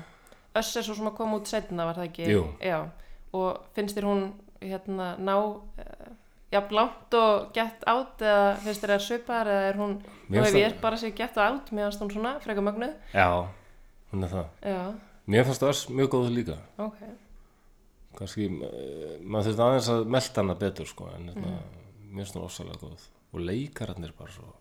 Öss 0.54 0.76
er 0.76 0.82
svo 0.82 0.94
sem 0.94 1.06
að 1.06 1.16
koma 1.16 1.36
út 1.36 1.46
setna, 1.48 1.84
var 1.84 1.94
það 1.94 2.04
ekki? 2.04 2.30
Jú. 2.32 2.46
Já. 2.60 2.88
Og 3.32 3.60
finnst 3.74 3.96
þér 3.96 4.04
hún 4.04 4.32
hérna 4.70 5.16
ná 5.18 5.34
uh, 5.36 6.08
jafn 6.52 6.74
langt 6.78 7.14
og 7.18 7.52
gett 7.56 7.82
átt 7.90 8.22
eða 8.22 8.56
finnst 8.64 8.82
þér 8.84 8.92
það 8.94 9.04
svipar 9.06 9.50
eða 9.50 9.68
er 9.70 9.78
hún, 9.80 9.96
Mér 10.28 10.44
finnst 10.46 10.56
það- 10.56 10.80
bara 10.82 10.96
sér 11.02 11.14
gett 11.18 11.36
átt, 11.36 11.68
finnst 11.70 12.00
hún 12.02 12.12
svona 12.14 12.34
freka 12.40 12.60
mögnuð. 12.62 12.94
já, 13.12 13.28
hún 14.12 14.24
er 14.24 14.28
það. 14.28 14.46
Já. 14.62 14.94
mér 15.26 15.44
fannst 15.44 15.62
það 15.62 15.96
mjög 15.96 16.10
góð 16.14 16.28
líka. 16.36 16.58
Ok, 16.78 16.98
kannski, 18.16 18.46
eh, 18.46 19.18
maður 19.24 19.50
þurfti 19.50 19.64
aðeins 19.66 19.90
að 19.92 20.06
melta 20.14 20.40
hana 20.42 20.54
betur 20.54 20.86
sko, 20.86 21.10
en 21.16 21.26
þetta, 21.32 21.56
mér 22.12 22.22
finnst 22.24 22.36
það 22.38 22.46
ofsalega 22.48 22.78
góð. 22.84 23.08
Og 23.34 23.40
leikararnir 23.42 24.12
bara 24.16 24.30
svo 24.32 24.52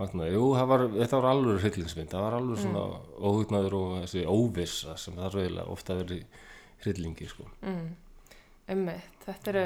magnaði, 0.00 0.32
jú, 0.34 0.44
var, 0.68 0.84
þetta 0.88 1.20
var 1.20 1.30
alveg 1.30 1.60
hryllingsmynd, 1.64 2.10
það 2.10 2.22
var 2.26 2.36
alveg 2.38 2.58
svona 2.58 2.84
óhugnaður 3.20 3.74
og 3.78 3.96
þessi 4.04 4.22
óvissa 4.26 4.96
sem 4.98 5.14
það 5.14 5.26
er 5.34 5.40
eiginlega 5.44 5.68
ofta 5.74 5.94
verið 5.94 6.24
hryllingi 6.84 7.28
sko. 7.28 7.44
Ummitt, 8.72 9.18
þetta 9.26 9.50
eru, 9.54 9.64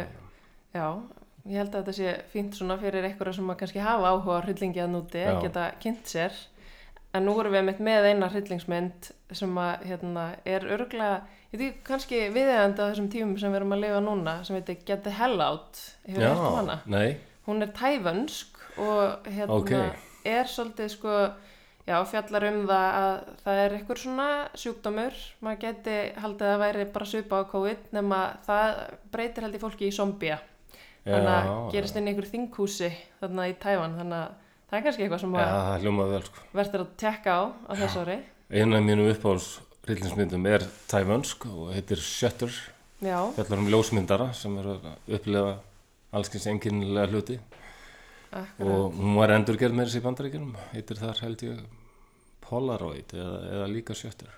já, 0.74 0.86
ég 1.46 1.60
held 1.60 1.74
að 1.74 1.82
þetta 1.82 1.94
sé 1.98 2.14
fínt 2.32 2.56
svona 2.58 2.78
fyrir 2.80 3.04
einhverja 3.04 3.36
sem 3.38 3.50
að 3.52 3.58
kannski 3.62 3.82
hafa 3.84 4.10
áhuga 4.14 4.40
hryllingi 4.46 4.80
að 4.84 4.92
núti, 4.94 5.22
Já. 5.24 5.40
geta 5.44 5.66
kynnt 5.82 6.06
sér. 6.10 6.32
En 7.14 7.26
nú 7.28 7.34
erum 7.38 7.52
við 7.54 7.64
mitt 7.68 7.78
með 7.84 8.08
eina 8.10 8.26
hryllingsmynd 8.32 9.10
sem 9.38 9.58
að, 9.62 9.84
hérna, 9.86 10.24
er 10.44 10.64
örgulega, 10.66 11.20
ég 11.52 11.60
veit 11.60 11.68
ekki, 11.68 11.84
kannski 11.86 12.22
viðeigandi 12.34 12.82
á 12.82 12.88
þessum 12.90 13.10
tímum 13.12 13.36
sem 13.38 13.52
við 13.54 13.60
erum 13.60 13.74
að 13.76 13.84
lifa 13.84 14.00
núna, 14.02 14.34
sem 14.44 14.56
heitir 14.58 14.80
Get 14.88 15.04
the 15.06 15.12
Hell 15.14 15.38
Out, 15.44 15.78
hefur 16.08 16.24
hægt 16.26 16.42
um 16.48 16.56
hana? 16.58 16.80
nei, 16.86 17.16
Hún 17.46 17.60
er 17.62 17.70
tævönsk 17.76 18.56
og 18.80 19.26
hérna 19.28 19.58
Ok. 19.60 19.70
er 20.24 20.44
svolítið 20.48 20.88
sko, 20.90 21.14
já, 21.88 21.96
fjallar 22.10 22.46
um 22.48 22.60
það 22.68 22.86
að 23.00 23.14
það 23.44 23.60
er 23.64 23.76
einhver 23.78 24.00
svona 24.00 24.28
sjúkdómur, 24.60 25.18
maður 25.44 25.60
geti 25.66 25.96
haldið 26.24 26.52
að 26.52 26.62
væri 26.64 26.86
bara 26.94 27.10
svipa 27.10 27.42
á 27.44 27.50
COVID 27.50 27.90
nema 27.96 28.20
það 28.46 28.80
breytir 29.12 29.46
held 29.46 29.58
í 29.58 29.62
fólki 29.62 29.88
í 29.90 29.94
zombia. 29.94 30.38
Þannig 31.04 31.32
að 31.34 31.50
Já, 31.50 31.54
gerist 31.74 31.98
inn 32.00 32.08
í 32.08 32.12
einhver 32.14 32.30
þinghúsi 32.30 32.90
þarna 33.20 33.48
í 33.50 33.56
Tævan, 33.60 33.98
þannig 34.00 34.20
að 34.22 34.30
það 34.70 34.78
er 34.78 34.84
kannski 34.86 35.04
eitthvað 35.04 35.20
sem 35.20 35.34
vel 35.36 36.22
sko. 36.24 36.46
verður 36.56 36.84
að 36.86 36.94
tekka 37.04 37.34
á 37.36 37.42
á 37.68 37.72
þessu 37.82 38.04
ári. 38.06 38.18
eina 38.48 38.78
af 38.78 38.86
mínum 38.88 39.10
uppáhalds 39.12 39.50
hryllingsmyndum 39.84 40.46
er 40.48 40.64
tævönsk 40.88 41.44
og 41.50 41.74
heitir 41.74 42.00
Shutter. 42.00 42.52
Já, 43.04 43.18
fjallar 43.36 43.60
um 43.60 43.68
ljósmyndara 43.68 44.30
sem 44.32 44.54
er 44.62 44.70
að 44.72 44.86
upplefa 45.18 45.58
allskins 46.14 46.46
enginnilega 46.48 47.10
hluti 47.12 47.36
akkurat. 48.40 48.70
og 48.70 48.96
hún 48.98 49.18
var 49.18 49.34
endurgerð 49.34 49.76
með 49.78 49.88
þessi 49.88 50.00
í 50.00 50.04
bandaríkjunum 50.04 50.54
heitir 50.72 51.00
þar 51.00 51.22
held 51.24 51.44
ég 51.46 51.60
Polaroid 52.44 53.14
eða, 53.16 53.36
eða 53.56 53.68
líka 53.72 53.96
Shutter. 53.96 54.32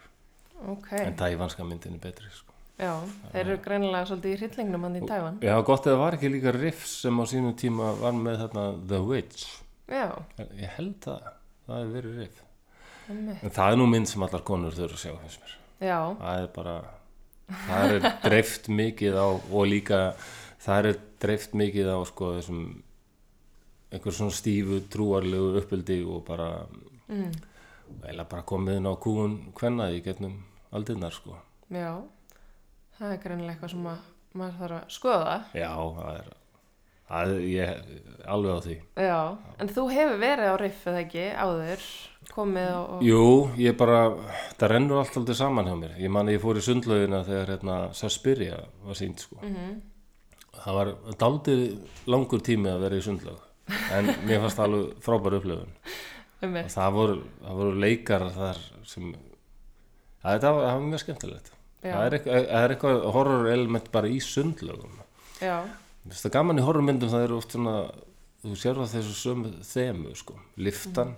Ok, 0.71 0.93
en 1.01 1.17
tævanska 1.19 1.65
myndin 1.67 1.97
er 1.99 2.03
betri 2.05 2.31
sko. 2.33 2.55
já, 2.79 2.93
þeir 3.33 3.43
eru 3.43 3.59
greinilega 3.65 4.09
svolítið 4.09 4.33
í 4.35 4.39
hryllingnum 4.41 4.87
hann 4.87 4.99
í 4.99 5.05
Tævan. 5.09 5.39
Já, 5.45 5.55
gott 5.67 5.89
eða 5.89 6.01
var 6.01 6.17
ekki 6.17 6.31
líka 6.33 6.53
Riff 6.55 6.87
sem 6.89 7.19
á 7.21 7.25
sínum 7.29 7.57
tíma 7.59 7.93
var 8.01 8.17
með 8.17 8.43
þarna 8.45 8.67
The 8.89 9.01
Witch. 9.05 9.47
Já, 9.91 10.09
ég 10.61 10.77
held 10.77 10.97
það, 11.05 11.31
það 11.67 11.83
hefur 11.83 11.95
verið 11.97 12.21
Riff. 12.23 12.43
En 13.09 13.53
það 13.55 13.71
er 13.71 13.81
nú 13.81 13.87
mynd 13.91 14.11
sem 14.11 14.25
allar 14.27 14.45
konur 14.47 14.75
þurfa 14.75 14.99
að 14.99 15.03
sjá 15.05 15.13
finnst 15.23 15.43
mér. 15.45 15.57
Já, 15.87 15.99
það 16.21 16.41
er 16.43 16.49
bara 16.57 16.77
það 17.67 17.95
er 17.95 18.09
dreift 18.25 18.69
mikið 18.73 19.19
á 19.19 19.27
og 19.29 19.69
líka 19.71 20.01
það 20.65 20.91
er 20.91 20.99
dreift 21.23 21.55
mikið 21.59 21.91
á 21.95 21.99
sko 22.09 22.33
þessum 22.39 22.63
einhver 23.93 24.17
svona 24.17 24.35
stífu 24.35 24.81
trúarlegu 24.93 25.53
uppbyldi 25.61 26.01
og 26.05 26.25
bara 26.27 26.51
mm, 27.09 27.31
eða 28.11 28.27
bara 28.31 28.47
komið 28.49 28.81
inn 28.81 28.91
á 28.91 28.95
kúun 28.99 29.37
hvenna 29.59 29.91
í 29.95 30.03
getnum 30.05 30.41
aldinnar 30.75 31.15
sko 31.15 31.37
já, 31.71 31.93
það 32.99 33.13
er 33.13 33.23
greinilega 33.23 33.55
eitthvað 33.55 33.77
sem 33.77 33.87
að, 33.93 34.11
maður 34.35 34.59
þarf 34.63 34.81
að 34.81 34.91
skoða. 34.99 35.39
já, 35.55 35.71
það 36.01 36.19
er 36.19 36.35
er 37.07 37.33
ég 37.47 37.83
alveg 38.27 38.51
á 38.51 38.61
því 38.65 38.77
Já, 38.99 39.21
en 39.63 39.71
þú 39.71 39.85
hefur 39.95 40.21
verið 40.23 40.51
á 40.51 40.57
riff 40.59 40.87
eða 40.91 41.03
ekki 41.05 41.27
áður, 41.39 41.85
komið 42.35 42.71
og... 42.75 43.05
Jú, 43.07 43.21
ég 43.63 43.77
bara, 43.79 44.01
það 44.59 44.73
rennur 44.73 45.03
allt 45.03 45.19
aldrei 45.21 45.39
saman 45.39 45.71
hjá 45.71 45.77
mér. 45.79 45.95
Ég 46.03 46.11
man 46.11 46.27
að 46.27 46.35
ég 46.35 46.43
fór 46.43 46.59
í 46.59 46.65
sundlaugina 46.67 47.23
þegar 47.29 47.53
hérna 47.55 47.77
Saspiria 47.95 48.59
var 48.83 48.99
sínt 48.99 49.23
sko. 49.23 49.39
Mhm. 49.43 49.77
Það 50.57 50.79
var 50.81 50.93
daldið 51.21 51.65
langur 52.11 52.43
tími 52.43 52.73
að 52.73 52.83
vera 52.87 52.99
í 52.99 53.05
sundlaug. 53.05 53.46
En 53.67 54.11
mér 54.27 54.43
fannst 54.45 54.59
það 54.59 54.67
alveg 54.69 55.01
frábær 55.03 55.39
upplifun. 55.41 55.73
Um 56.45 56.57
Og 56.61 56.71
það 56.71 56.97
voru, 56.97 57.17
það 57.43 57.61
voru 57.61 57.83
leikar 57.83 58.25
þar 58.35 58.63
sem, 58.87 59.13
að 60.23 60.37
þetta 60.37 60.53
var, 60.53 60.67
það 60.67 60.75
var 60.77 60.89
mjög 60.91 61.03
skemmtilegt. 61.03 61.53
Það 61.87 62.03
er, 62.03 62.17
eitthvað, 62.17 62.47
það 62.51 62.65
er 62.67 62.75
eitthvað 62.75 63.05
horror 63.15 63.49
element 63.53 63.91
bara 63.95 64.11
í 64.11 64.19
finnst 66.07 66.27
það 66.27 66.35
gaman 66.37 66.61
í 66.61 66.67
horrormyndum, 66.67 67.13
það 67.13 67.27
eru 67.27 67.39
oft 67.41 67.55
svona, 67.55 67.77
þú 68.43 68.59
sér 68.59 68.81
það 68.81 68.93
þessu 68.97 69.15
sömu 69.21 69.53
þemu, 69.67 70.15
sko. 70.19 70.37
Liftan, 70.67 71.15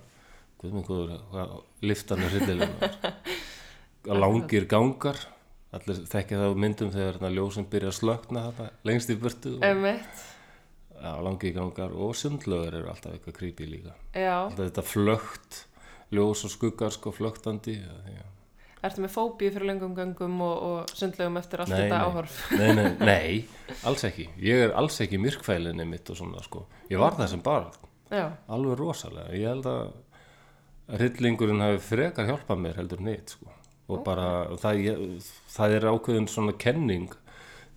góður, 0.61 1.15
hvað, 1.33 1.55
liftan 1.85 2.25
er 2.25 2.35
hryllilega. 2.35 2.91
Langir 4.23 4.65
gangar, 4.71 5.19
allir 5.75 6.03
þekkja 6.09 6.41
það 6.41 6.55
á 6.55 6.61
myndum 6.65 6.91
þegar 6.93 7.19
ljósum 7.35 7.67
byrja 7.69 7.91
að 7.91 7.97
slökna 7.99 8.45
lengst 8.87 9.11
í 9.11 9.17
burtu. 9.19 9.57
Og, 9.59 9.83
einmitt, 10.99 11.03
ja, 11.03 11.21
langir 11.23 11.53
gangar 11.55 11.91
og 11.95 12.15
sundlögur 12.15 12.73
eru 12.81 12.89
alltaf 12.91 13.13
eitthvað 13.15 13.37
creepy 13.37 13.65
líka. 13.65 13.93
já. 14.13 14.45
Alltaf 14.45 14.65
þetta 14.69 14.83
flögt, 14.83 15.65
ljós 16.11 16.43
og 16.45 16.51
skuggar 16.51 16.91
sko 16.91 17.11
flögtandi. 17.11 17.79
Ertu 18.81 19.01
með 19.03 19.11
fóbíu 19.11 19.51
fyrir 19.51 19.67
löngum 19.67 19.91
göngum 19.95 20.41
og, 20.41 20.61
og 20.63 20.89
sundlegum 20.95 21.35
eftir 21.37 21.59
allt 21.59 21.69
Nei, 21.69 21.81
þetta 21.81 21.97
nei. 21.97 22.05
áhorf? 22.07 22.51
Nei, 22.55 22.73
nei, 22.73 22.91
nei, 23.11 23.47
alls 23.83 24.03
ekki. 24.07 24.29
Ég 24.39 24.61
er 24.69 24.71
alls 24.79 25.01
ekki 25.03 25.19
myrkfælinni 25.19 25.83
mitt 25.85 26.09
og 26.09 26.15
svona 26.15 26.39
sko. 26.45 26.65
Ég 26.89 26.97
var 27.01 27.17
það 27.17 27.27
sem 27.33 27.41
barn. 27.43 27.73
Já, 28.09 28.29
alveg 28.47 28.79
rosalega 28.79 29.35
ég 29.35 29.47
held 29.51 29.67
að 29.69 29.91
hryllingurinn 30.97 31.61
hafi 31.61 31.81
frekar 31.85 32.25
hjálpað 32.25 32.61
mér 32.63 32.79
heldur 32.79 33.01
neitt 33.05 33.35
sko. 33.35 33.51
og 33.89 34.03
bara 34.05 34.47
það, 34.61 34.79
ég, 34.85 35.27
það 35.49 35.71
er 35.75 35.85
ákveðin 35.91 36.27
svona 36.29 36.53
kenning 36.57 37.11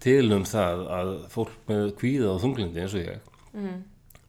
til 0.02 0.32
um 0.34 0.44
það 0.48 0.82
að 0.98 1.12
fólk 1.32 1.54
með 1.70 1.92
kvíða 2.00 2.32
og 2.32 2.42
þunglindi 2.42 2.82
eins 2.82 2.96
og 2.96 3.04
ég 3.04 3.30
mm. 3.54 3.78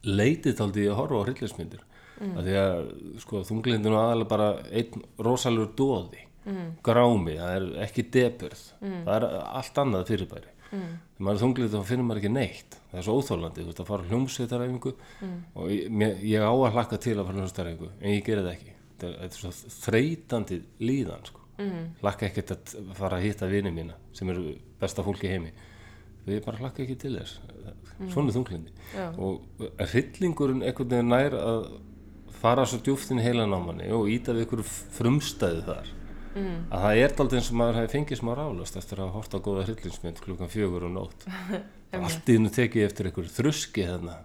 leitið 0.10 0.58
taldi 0.60 0.86
að 0.88 1.00
horfa 1.00 1.24
á 1.24 1.26
hryllismyndir 1.28 1.84
mm. 2.20 2.36
að 2.38 2.50
því 2.50 2.60
að 2.62 2.86
sko, 3.24 3.44
þunglindin 3.50 3.96
var 3.96 4.10
aðalega 4.10 4.32
bara 4.34 4.50
einn 4.70 5.06
rosalur 5.28 5.72
dóði 5.78 6.26
mm. 6.46 6.68
grámi, 6.86 7.38
það 7.40 7.56
er 7.58 7.70
ekki 7.88 8.08
depurð 8.14 8.66
það 8.84 9.16
er 9.18 9.28
allt 9.42 9.82
annað 9.84 10.12
fyrirbæri 10.12 10.54
mm. 10.70 10.94
þegar 11.16 11.28
maður 11.28 11.36
er 11.36 11.44
þunglindi 11.46 11.74
þá 11.74 11.90
finnur 11.90 12.10
maður 12.10 12.22
ekki 12.24 12.34
neitt 12.36 12.78
það 12.92 13.00
er 13.00 13.08
svo 13.08 13.18
óþólandi, 13.20 13.64
þú 13.64 13.72
veist 13.72 13.84
að 13.84 13.90
fara 13.90 14.08
hljómsveitaræfingu 14.12 14.94
mm. 14.94 15.40
og 15.58 15.74
ég, 15.74 16.24
ég 16.34 16.46
á 16.46 16.54
að 16.54 16.78
hlakka 16.78 17.02
til 17.02 17.18
að 17.18 17.26
fara 17.28 17.40
hljómsveitaræfingu 17.40 17.92
en 18.00 18.18
ég 18.18 18.28
geri 18.28 18.46
það 18.46 18.54
ekki 18.58 18.76
þetta 18.94 19.10
er, 19.10 19.16
þetta 19.24 19.40
svo 19.40 19.74
þreytandi 19.84 20.60
líðan 20.84 21.28
sko. 21.28 21.42
mm. 21.58 21.84
hlakka 22.04 22.30
ekkert 22.30 22.56
að 22.56 22.94
fara 22.98 23.20
að 23.20 23.28
hitta 23.28 23.50
vini 23.52 23.74
mína 23.74 23.98
sem 24.16 24.30
eru 24.34 24.54
besta 24.84 25.06
fólki 25.06 25.32
heimi. 25.32 25.56
Við 26.28 26.44
bara 26.46 26.62
hlakka 26.62 26.84
ekki 26.86 27.00
til 27.02 27.16
þess. 27.18 27.40
Svona 28.12 28.32
er 28.32 28.38
þunglindi 28.38 28.72
Já. 28.94 29.08
og 29.22 29.66
hryllingurinn 29.92 30.64
einhvern 30.66 30.94
veginn 30.94 31.12
nær 31.12 31.36
að 31.38 31.68
fara 32.44 32.66
svo 32.68 32.80
djúft 32.84 33.12
inn 33.14 33.22
í 33.22 33.26
heilan 33.26 33.54
á 33.56 33.60
manni 33.64 33.90
og 33.96 34.10
íta 34.12 34.34
við 34.36 34.46
einhverju 34.46 34.66
frumstæði 34.98 35.68
þar. 35.68 35.92
Mm. 36.34 36.66
að 36.74 36.82
það 36.82 37.00
er 37.04 37.12
daldið 37.14 37.38
eins 37.38 37.48
og 37.52 37.58
maður 37.60 37.76
hefði 37.78 37.92
fengið 37.94 38.20
smá 38.20 38.30
rálast 38.40 38.78
eftir 38.80 39.02
að 39.04 39.12
horta 39.14 39.38
á 39.38 39.46
góða 39.46 39.66
hryllingsmynd 39.68 40.22
klukkan 40.24 40.50
fjögur 40.50 40.88
og 40.88 40.94
nótt. 40.96 41.26
Allt 41.94 42.30
í 42.32 42.38
hennu 42.40 42.50
tekið 42.54 42.88
eftir 42.88 43.10
einhverju 43.10 43.34
þruski 43.36 43.86
og 43.86 44.16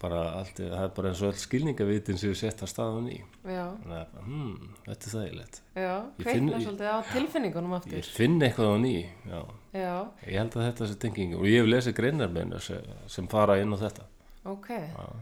bara 0.00 0.20
allt, 0.40 0.56
það 0.60 0.82
er 0.84 0.92
bara 0.96 1.08
eins 1.10 1.20
og 1.22 1.28
all 1.30 1.40
skilningavitin 1.40 2.18
sem 2.20 2.30
við 2.32 2.38
setja 2.40 2.66
staðan 2.70 3.08
í 3.12 3.18
já, 3.44 3.64
þannig 3.82 3.96
að, 3.98 4.20
hmm, 4.26 4.70
þetta 4.86 5.08
er 5.10 5.14
þægilegt. 5.16 5.60
Já, 5.76 5.94
Ég 6.18 6.28
finn- 6.30 6.52
svolítið 6.54 6.88
á 6.90 6.98
tilfinningunum 7.12 7.74
ég 7.74 7.82
aftur. 7.82 8.10
finn 8.16 8.38
eitthvað 8.40 8.72
á 8.72 8.76
ný 8.80 8.94
já, 9.30 9.40
Já, 9.72 9.92
ég 10.26 10.38
held 10.40 10.56
að 10.56 10.64
þetta 10.72 10.88
sé 10.90 10.96
tenging 11.04 11.34
og 11.38 11.44
ég 11.46 11.60
hef 11.62 11.68
lesið 11.70 11.94
greinar 12.00 12.28
með 12.32 12.42
hennar 12.46 12.64
sem, 13.06 13.28
fara 13.28 13.58
inn 13.62 13.70
á 13.72 13.78
þetta. 13.78 14.06
Ok. 14.50 14.68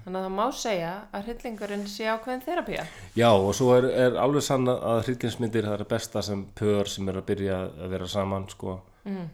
Þannig 0.04 0.14
að 0.14 0.24
það 0.28 0.34
má 0.38 0.44
segja 0.54 0.92
að 1.12 1.24
hryllingurinn 1.26 1.86
sé 1.90 2.04
ákveðin 2.06 2.44
þerapía. 2.46 2.84
Já, 3.18 3.28
og 3.34 3.50
svo 3.58 3.72
er, 3.74 3.88
er 3.90 4.16
alveg 4.22 4.44
sann 4.46 4.64
að 4.70 5.02
hryllingsmyndir 5.08 5.66
það 5.66 5.80
er 5.80 5.84
besta 5.90 6.22
sem 6.22 6.46
pör 6.54 6.86
sem 6.86 7.08
er 7.10 7.18
að 7.18 7.26
byrja 7.26 7.56
að 7.82 7.88
vera 7.96 8.06
saman 8.06 8.46
sko, 8.48 8.80
Mm. 9.04 9.28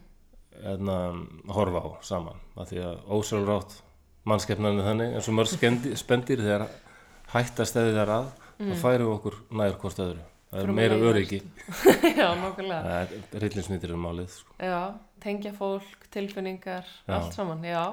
en 0.63 0.89
að 0.89 1.21
horfa 1.53 1.81
á 1.85 1.89
saman, 2.01 2.39
af 2.57 2.69
því 2.71 2.77
að 2.81 2.99
ósjálfrátt 3.13 3.81
mannskefnan 4.29 4.79
er 4.81 4.87
þannig 4.89 5.17
eins 5.17 5.29
og 5.29 5.37
mörg 5.37 5.51
spendir 5.99 6.41
þegar 6.41 6.67
hætta 7.33 7.65
stæði 7.67 7.95
þar 7.97 8.13
að, 8.15 8.29
mm. 8.59 8.69
þá 8.71 8.81
færum 8.81 9.09
við 9.09 9.13
okkur 9.15 9.37
nær 9.59 9.77
hvort 9.81 10.01
öðru, 10.05 10.25
það 10.51 10.59
er 10.59 10.65
Förum 10.65 10.79
meira 10.79 10.99
öryggi 11.09 11.41
já, 12.21 12.27
nokkulega. 12.41 12.99
hryllingsmyndir 13.35 13.95
er 13.95 14.01
málið 14.01 14.29
sko. 14.33 14.55
Já, 14.61 14.79
tengja 15.23 15.51
fólk, 15.57 16.07
tilfinningar, 16.13 16.87
Já. 17.07 17.15
allt 17.17 17.35
saman. 17.35 17.65
Já, 17.65 17.83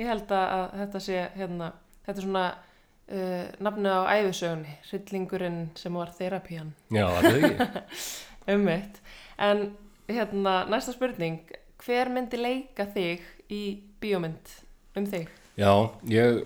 ég 0.00 0.08
held 0.10 0.32
að, 0.34 0.72
þetta 0.82 1.04
sé, 1.04 1.20
hérna, 1.36 1.72
þetta 2.06 2.16
er 2.16 2.26
svona 2.28 2.46
uh, 2.52 3.44
nafnið 3.66 3.98
á 3.98 4.02
æfisögunni, 4.18 4.76
hryllingurinn 4.90 5.60
sem 5.78 5.98
var 6.00 6.14
þerapían. 6.16 6.72
Já, 6.94 7.04
það 7.18 7.30
er 7.30 7.48
ekki 7.50 7.86
Ummitt. 8.54 9.02
En 9.44 9.66
hérna, 10.08 10.62
næsta 10.70 10.94
spurning, 10.94 11.42
hver 11.84 12.08
myndi 12.14 12.40
leika 12.40 12.88
þig 12.94 13.26
í 13.52 13.62
bíómynd 14.00 14.54
um 14.96 15.06
þig? 15.10 15.28
Já, 15.58 15.72
ég 16.12 16.44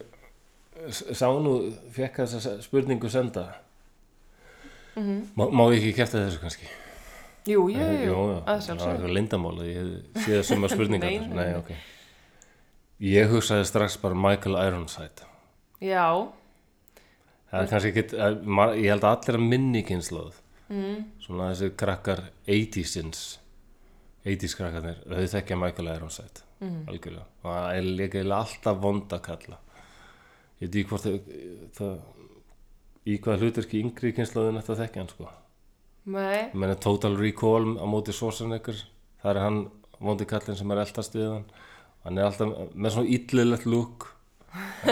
sá 0.92 1.26
nú, 1.44 1.56
fekk 1.94 2.22
þessa 2.24 2.56
spurningu 2.64 3.10
senda 3.12 3.48
Mm 4.96 5.22
má, 5.38 5.46
má 5.48 5.62
ég 5.72 5.78
ekki 5.80 5.94
kæfta 6.02 6.20
þessu 6.26 6.40
kannski 6.42 6.66
Jú, 7.48 7.62
jú, 7.72 7.80
jú, 7.80 8.02
jú, 8.06 8.16
að 8.44 8.44
Það 8.46 8.60
sjálfsögðu. 8.66 9.06
er 9.08 9.14
lindamála, 9.16 9.64
ég 9.66 9.86
sé 10.22 10.36
það 10.36 10.44
sem 10.46 10.66
að 10.66 10.72
spurningar. 10.76 11.08
Nei, 11.10 11.18
nei, 11.18 11.30
nei, 11.32 11.46
nei. 11.48 11.56
ok. 11.58 11.70
Ég 13.02 13.32
hugsaði 13.32 13.64
strax 13.66 13.96
bara 13.98 14.14
Michael 14.14 14.58
Ironside. 14.62 15.24
Já, 15.82 16.04
Það 17.50 17.64
er 17.64 17.70
kannski 17.72 17.90
ekki, 17.90 18.04
ég 18.78 18.86
held 18.92 19.02
að 19.04 19.16
allir 19.16 19.36
að 19.40 19.42
minni 19.50 19.82
kynnslóð. 19.84 20.36
Mm. 20.72 21.02
Svona 21.24 21.48
þessi 21.50 21.72
krakkar 21.82 22.22
80-sins, 22.46 23.24
80s 24.24 24.54
krakkarnir, 24.56 25.02
þau 25.10 25.26
þekkja 25.34 25.58
Michael 25.60 25.90
Ironside, 25.96 26.46
mm. 26.62 26.80
algjörlega. 26.88 27.26
Og 27.42 27.50
það 27.50 27.76
er 27.76 27.90
líka 28.00 28.24
alltaf 28.38 28.80
vonda 28.86 29.20
kalla. 29.26 29.60
Ég 30.62 30.70
veit 30.70 30.80
ekki 30.80 30.88
hvort 30.92 31.06
það, 31.76 31.94
í 33.04 33.18
hvað 33.18 33.44
hlutverki 33.44 33.82
yngri 33.82 34.14
kynnslóðin 34.16 34.60
þetta 34.62 34.78
þekkja 34.80 35.02
hann, 35.02 35.12
sko. 35.12 35.30
Ég 36.02 36.56
meina 36.58 36.78
Total 36.82 37.14
Recall 37.18 37.76
á 37.78 37.86
móti 37.86 38.14
Schwarzenegger 38.14 38.78
það 39.22 39.30
er 39.32 39.40
hann 39.44 39.60
vondi 40.02 40.26
kallinn 40.26 40.58
sem 40.58 40.72
er 40.74 40.82
eldast 40.82 41.14
við 41.14 41.28
hann 41.30 41.44
hann 42.02 42.18
er 42.18 42.26
alltaf 42.26 42.72
með 42.74 42.96
svona 42.96 43.12
illilegt 43.16 43.68
lúk 43.70 44.08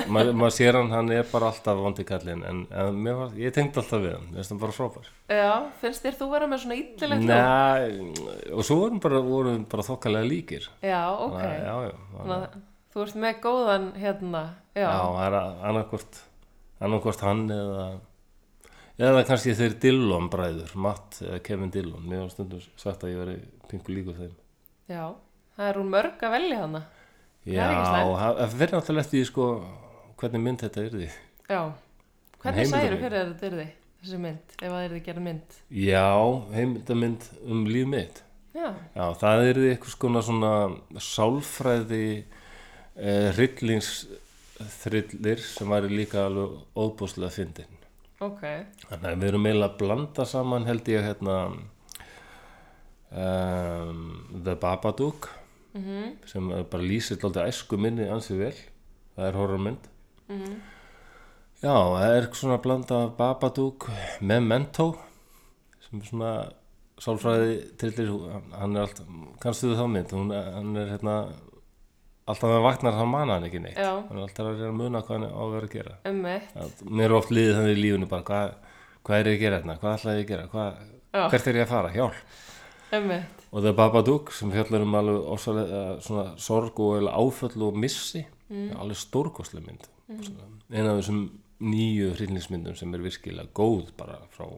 maður 0.08 0.36
mað 0.40 0.52
sér 0.56 0.78
hann, 0.78 0.90
hann 0.94 1.10
er 1.12 1.26
bara 1.28 1.50
alltaf 1.50 1.78
vondi 1.82 2.04
kallinn 2.08 2.42
en, 2.48 2.62
en 2.72 2.98
mér 3.04 3.18
var, 3.18 3.32
ég 3.40 3.52
tengdi 3.54 3.80
alltaf 3.82 4.00
við 4.00 4.14
hann 4.16 4.28
finnst 4.36 4.54
hann 4.54 4.60
bara 4.62 4.76
frábær 4.76 5.08
já, 5.28 5.52
finnst 5.82 6.04
þér 6.06 6.18
þú 6.20 6.28
vera 6.32 6.48
með 6.50 6.62
svona 6.64 6.78
illilegt 6.80 7.24
lúk? 7.26 7.30
Nei, 7.30 8.50
og 8.56 8.64
svo 8.66 8.78
vorum 8.84 9.00
bara, 9.04 9.22
vorum 9.26 9.64
bara 9.70 9.86
þokkalega 9.86 10.30
líkir 10.30 10.68
Já, 10.80 11.02
ok. 11.12 11.38
já, 11.40 11.54
já, 11.60 11.74
já, 11.90 12.22
að 12.36 12.46
þú 12.94 13.04
ert 13.04 13.18
með 13.24 13.40
góðan 13.44 13.88
hérna, 14.00 14.44
já, 14.74 14.84
já, 14.86 14.92
það 14.96 15.26
er 15.26 15.38
annarkvort 15.70 16.22
annarkvort 16.80 17.26
hann 17.26 17.44
eða 17.54 17.88
eða 19.00 19.24
kannski 19.28 19.54
þeir 19.56 19.76
Dillon 19.80 20.26
bræður 20.32 20.72
Matt 20.76 21.20
eða 21.24 21.42
Kevin 21.46 21.70
Dillon 21.72 22.08
mér 22.08 22.24
var 22.26 22.32
stundum 22.34 22.64
sagt 22.80 23.04
að 23.04 23.14
ég 23.14 23.20
veri 23.22 23.36
pingu 23.70 23.94
líkur 23.94 24.16
þeim 24.18 24.32
já, 24.90 25.04
það 25.56 25.68
er 25.70 25.78
úr 25.80 25.86
mörg 25.94 26.24
að 26.26 26.34
velja 26.34 26.64
hana. 26.64 26.82
Er 27.46 27.52
Já, 27.56 27.66
það 28.20 28.54
verður 28.60 28.76
náttúrulega 28.76 29.04
eftir 29.06 29.18
því 29.18 29.24
sko 29.30 29.44
hvernig 30.20 30.42
mynd 30.44 30.60
þetta 30.64 30.80
er 30.84 30.92
því. 30.96 31.08
Já, 31.50 31.60
hvernig 32.42 32.66
særu 32.68 32.96
fyrir 33.00 33.20
þetta 33.30 33.46
yrði, 33.48 33.68
þessi 34.02 34.18
mynd, 34.26 34.46
ef 34.60 34.68
það 34.74 34.84
yrði 34.88 35.00
gerð 35.06 35.22
mynd? 35.24 35.48
Já, 35.80 36.10
heimildamynd 36.54 37.22
um 37.48 37.60
líf 37.70 37.86
mitt. 37.94 38.16
Já, 38.54 38.68
Já, 38.96 39.04
það 39.22 39.38
er 39.48 39.54
því 39.62 39.68
eitthvað 39.72 39.94
skona 39.94 40.20
svona 40.26 40.52
sálfræði 41.06 42.04
eh, 42.20 43.28
hryllingsþrillir 43.38 45.38
sem 45.46 45.68
væri 45.70 45.88
líka 45.96 46.18
alveg 46.28 46.48
óbúslega 46.76 47.32
fyndin. 47.34 47.72
ok, 48.20 48.42
Þannig 48.90 49.10
að 49.14 49.20
við 49.22 49.28
erum 49.30 49.46
eiginlega 49.48 49.70
að 49.72 49.78
blanda 49.80 50.24
saman 50.28 50.66
held 50.68 50.84
ég 50.92 51.06
hérna 51.08 51.36
um, 53.10 54.26
The 54.44 54.54
Babadook 54.60 55.30
mhm, 55.74 56.16
sem 56.26 56.50
er 56.56 56.64
bara 56.72 56.82
lýsir 56.86 57.20
alltaf 57.24 57.48
æsku 57.50 57.78
minni 57.78 58.08
ansið 58.10 58.38
vel. 58.44 58.54
Það 59.16 59.26
er 59.28 59.38
horrormynd. 59.40 59.90
mhm, 60.28 60.60
Já, 61.60 61.74
það 61.76 62.14
er 62.16 62.26
svona 62.32 62.54
að 62.56 62.62
blanda 62.64 62.98
Babadook 63.18 63.90
með 64.24 64.46
Mentó 64.48 64.86
sem 65.84 66.00
er 66.00 66.06
svona 66.08 66.30
sálfræði 67.00 67.56
trillir, 67.80 68.12
hann 68.56 68.76
er 68.76 68.86
alltaf 68.86 69.06
kannstu 69.42 69.68
þú 69.68 69.76
þá 69.76 69.86
mynd, 69.92 70.14
hún, 70.16 70.32
hann 70.32 70.76
er 70.80 70.88
hérna 70.94 71.14
alltaf 72.30 72.48
með 72.48 72.64
vaknar 72.64 72.96
hann 72.96 73.10
mana 73.12 73.36
hann 73.36 73.46
ekki 73.48 73.60
neitt. 73.60 73.76
Já. 73.76 73.92
hann 74.08 74.16
er 74.16 74.24
alltaf 74.24 74.48
að 74.50 74.64
að 74.70 74.74
muna 74.78 75.02
hvað 75.04 75.18
hann 75.18 75.28
á 75.28 75.40
að 75.40 75.54
vera 75.56 75.68
að 75.68 75.74
gera. 75.74 75.94
Já, 76.54 76.64
mér 76.88 77.08
er 77.10 77.16
oft 77.18 77.34
liðið 77.34 77.56
þannig 77.58 77.76
í 77.76 77.82
lífunu 77.84 78.08
bara 78.10 78.26
hvað, 78.30 78.54
hvað 79.04 79.18
er 79.20 79.30
ég 79.30 79.36
að 79.36 79.44
gera 79.44 79.60
hérna, 79.60 79.76
hvað 79.82 79.96
ætlaði 79.98 80.20
ég 80.20 80.24
að 80.24 80.32
gera? 80.32 80.48
Hvað, 80.54 80.80
hvert 81.34 81.50
er 81.50 81.58
ég 81.60 81.66
að 81.66 81.72
fara, 81.74 81.92
hjálp 81.96 82.38
og 83.50 83.62
það 83.62 83.70
er 83.70 83.78
Babadook 83.78 84.32
sem 84.34 84.50
fjallar 84.54 84.84
um 84.86 84.96
alveg 84.98 85.30
ósalega 85.34 85.82
svona 86.02 86.26
sorg 86.38 86.80
og 86.82 87.06
áföll 87.10 87.62
og 87.68 87.78
missi. 87.78 88.26
Mm. 88.50 88.72
alveg 88.82 88.98
stórkostlega 88.98 89.66
mynd. 89.66 89.86
Mm. 90.10 90.58
eina 90.74 90.90
af 90.90 91.00
þessum 91.00 91.20
nýju 91.60 92.14
hryllingsmyndum 92.16 92.76
sem 92.78 92.94
er 92.94 93.04
virkilega 93.04 93.52
góð 93.54 93.92
bara 93.98 94.18
frá 94.34 94.48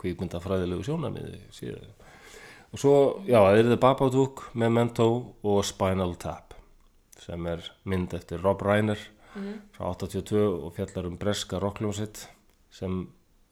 kvikmyndafræðilegu 0.00 0.86
sjónamiði 0.86 1.40
síðan 1.54 1.92
og 2.70 2.78
svo, 2.78 2.94
já, 3.26 3.38
það 3.38 3.58
er 3.58 3.68
það 3.72 3.80
Babadook 3.84 4.42
Memento 4.58 5.08
og 5.42 5.64
Spinal 5.66 6.14
Tap 6.22 6.54
sem 7.20 7.46
er 7.50 7.64
mynd 7.84 8.14
eftir 8.16 8.42
Rob 8.42 8.62
Reiner 8.64 9.00
frá 9.76 9.90
82 9.92 10.40
og 10.40 10.74
fjallar 10.74 11.08
um 11.10 11.18
breska 11.20 11.60
rockljónsitt 11.62 12.24
sem 12.74 13.02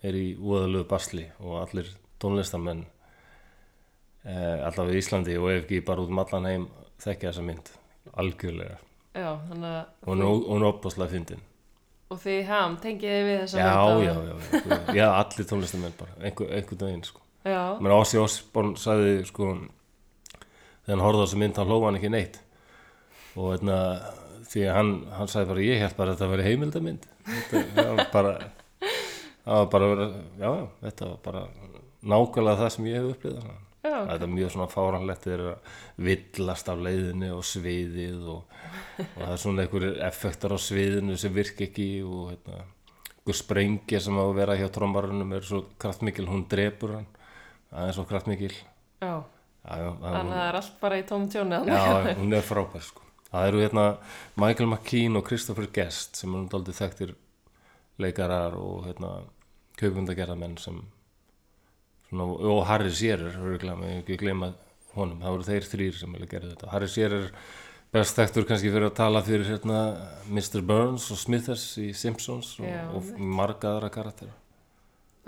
er 0.02 0.16
í 0.16 0.28
úðalögu 0.38 0.88
basli 0.88 1.26
og 1.38 1.60
allir 1.62 1.90
tónlistamenn 2.22 2.86
eh, 4.28 4.66
allavega 4.68 4.96
í 4.96 5.02
Íslandi 5.02 5.36
og 5.40 5.50
ef 5.52 5.62
ekki 5.64 5.80
bara 5.86 6.04
út 6.04 6.12
um 6.12 6.20
allan 6.22 6.48
heim 6.50 6.66
þekkja 7.02 7.30
þessa 7.30 7.46
mynd 7.46 7.72
algjörlega. 8.18 8.76
Já, 9.18 9.30
að, 9.34 9.64
og 10.06 10.12
hún 10.12 10.62
er 10.62 10.68
opaslega 10.68 11.10
fyndin. 11.14 11.40
Og 12.08 12.20
því 12.22 12.36
ham, 12.48 12.76
tengiði 12.80 13.24
við 13.26 13.40
þessa 13.42 13.64
mynd 13.64 14.04
já, 14.06 14.12
já, 14.12 14.14
já, 14.28 14.76
já, 14.96 15.06
allir 15.10 15.48
tónlistamenn 15.50 15.96
bara, 15.98 16.14
einhver, 16.22 16.52
einhvern 16.56 16.84
veginn 16.86 17.04
sko. 17.04 17.24
menn 17.44 17.96
Ossi 17.96 18.20
Osborn 18.20 18.76
sagði 18.80 19.26
sko, 19.28 19.50
þegar 20.38 20.94
hann 20.94 21.04
horfði 21.04 21.20
á 21.20 21.24
þessu 21.26 21.42
mynd 21.42 21.60
hann 21.60 21.68
hlófa 21.68 21.90
hann 21.90 22.00
ekki 22.00 22.12
neitt. 22.14 22.40
Og 23.38 23.52
hérna, 23.52 23.78
því 24.48 24.64
hann, 24.72 24.92
hann 25.12 25.30
sagði 25.30 25.50
bara 25.52 25.64
ég 25.66 25.82
held 25.82 25.96
bara 25.98 26.12
að 26.12 26.18
þetta 26.18 26.32
veri 26.32 26.46
heimildamynd 26.46 27.08
þetta 27.28 27.62
það 27.76 27.90
var 27.92 28.10
bara 28.12 28.34
það 29.44 29.58
var 29.58 29.70
bara, 29.74 29.88
já, 30.38 30.48
já, 30.48 30.66
þetta 30.86 31.08
var 31.10 31.18
bara 31.24 31.42
nákvæmlega 32.12 32.60
það 32.62 32.70
sem 32.74 32.88
ég 32.88 32.98
hef 32.98 33.10
upplýðað 33.16 33.50
já, 33.88 33.98
Þetta 34.12 34.26
er 34.26 34.32
mjög 34.34 34.54
svona 34.54 34.68
fáranlegt 34.72 35.26
þeir 35.26 35.34
eru 35.36 35.52
að 35.52 35.76
villast 36.08 36.72
af 36.72 36.82
leiðinni 36.86 37.30
og 37.34 37.44
sviðið 37.48 38.26
og, 38.34 38.58
og 39.04 39.22
það 39.22 39.32
er 39.34 39.40
svona 39.44 39.64
einhverjir 39.64 40.02
effektar 40.08 40.54
á 40.54 40.58
sviðinu 40.62 41.16
sem 41.20 41.34
virk 41.34 41.62
ekki 41.68 41.88
og 42.06 42.32
hérna, 42.32 42.62
einhver 43.18 43.38
sprengja 43.40 44.02
sem 44.04 44.20
á 44.20 44.24
að 44.24 44.36
vera 44.38 44.58
hjá 44.60 44.68
trombarunum 44.74 45.34
er 45.36 45.48
svo 45.48 45.64
kraftmikil, 45.80 46.28
hún 46.30 46.46
drepur 46.50 46.94
hann 46.98 47.08
það 47.68 47.88
er 47.90 47.96
svo 47.96 48.04
kraftmikil. 48.08 48.54
Já, 49.02 49.14
það, 49.64 49.84
þannig 50.02 50.32
að 50.32 50.32
það 50.32 50.46
er 50.46 50.60
allt 50.62 50.76
bara 50.80 50.98
í 50.98 51.06
tóm 51.08 51.28
tjóni 51.32 51.62
já, 51.68 52.12
hún 52.18 52.36
er 52.38 52.46
frábær 52.46 52.84
sko. 52.86 53.04
það 53.30 53.48
eru 53.50 53.64
hérna 53.64 53.86
Michael 54.40 54.70
McKean 54.70 55.18
og 55.20 55.26
Christopher 55.28 55.68
Guest 55.74 56.20
sem 56.20 56.34
eru 56.34 56.48
daldið 56.52 56.80
þekktir 56.80 57.16
leikarar 57.98 58.56
og 58.58 58.86
hérna 58.88 59.12
kaupundagerðamenn 59.78 60.56
sem 60.62 60.80
og 62.12 62.64
Harry 62.68 62.92
Shearer 62.94 63.36
ekki 63.98 64.18
gleyma 64.20 64.52
honum. 64.94 65.20
Það 65.22 65.34
voru 65.34 65.48
þeir 65.48 65.70
þrýr 65.72 65.98
sem 66.00 66.16
vilja 66.16 66.30
gera 66.32 66.50
þetta. 66.52 66.72
Harry 66.72 66.88
Shearer 66.88 67.30
best 67.92 68.18
þekktur 68.18 68.48
kannski 68.48 68.72
fyrir 68.72 68.88
að 68.88 68.98
tala 68.98 69.22
fyrir 69.24 69.48
hérna, 69.48 69.78
Mr. 70.28 70.60
Burns 70.64 71.08
og 71.12 71.20
Smithers 71.20 71.70
í 71.80 71.92
Simpsons 71.96 72.58
og, 72.60 72.68
Já, 72.68 72.84
og 72.92 73.14
marga 73.18 73.74
aðra 73.76 73.92
karaktera 73.92 74.34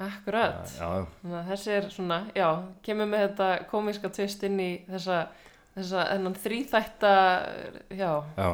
akkurat. 0.00 0.64
Já, 0.78 1.04
að 1.28 1.48
þessi 1.50 1.72
er 1.76 1.86
svona, 1.92 2.22
já, 2.32 2.46
kemur 2.80 3.08
með 3.10 3.26
þetta 3.26 3.48
komíska 3.68 4.08
tvist 4.08 4.46
inn 4.48 4.56
í 4.56 4.68
þessa 4.86 5.18
þessa, 5.76 6.04
þennan 6.12 6.36
þrýþætta 6.40 7.12
já, 7.94 8.10
já, 8.36 8.48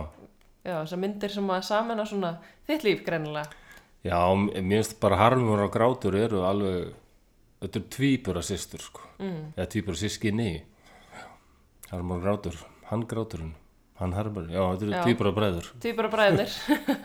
já, 0.67 0.75
þessar 0.75 1.03
myndir 1.03 1.35
sem 1.37 1.55
að 1.55 1.65
samena 1.69 2.07
svona 2.09 2.33
þitt 2.69 2.87
líf 2.87 3.03
greinilega. 3.07 3.63
Já 4.07 4.21
mér 4.39 4.85
finnst 4.85 5.01
bara 5.03 5.19
harmur 5.19 5.65
og 5.65 5.73
grátur 5.75 6.15
eru 6.19 6.45
alveg 6.47 6.93
þetta 7.67 7.83
er 7.83 7.91
tvíbura 7.97 8.43
systur 8.47 8.83
sko. 8.85 9.05
Mm. 9.19 9.53
eða 9.57 9.69
tvíbura 9.75 10.01
sískinni 10.01 10.51
harmur 11.91 12.19
og 12.19 12.25
grátur, 12.27 12.59
hann 12.91 13.07
gráturinn. 13.09 13.55
Hann 13.97 14.13
harmur, 14.13 14.49
já 14.53 14.61
þetta 14.61 14.85
eru 14.85 14.93
Já. 14.93 15.03
tvíbura 15.07 15.31
bræður. 15.33 15.69
Týpur 15.81 16.09
og 16.09 16.13
bræðnir 16.13 16.53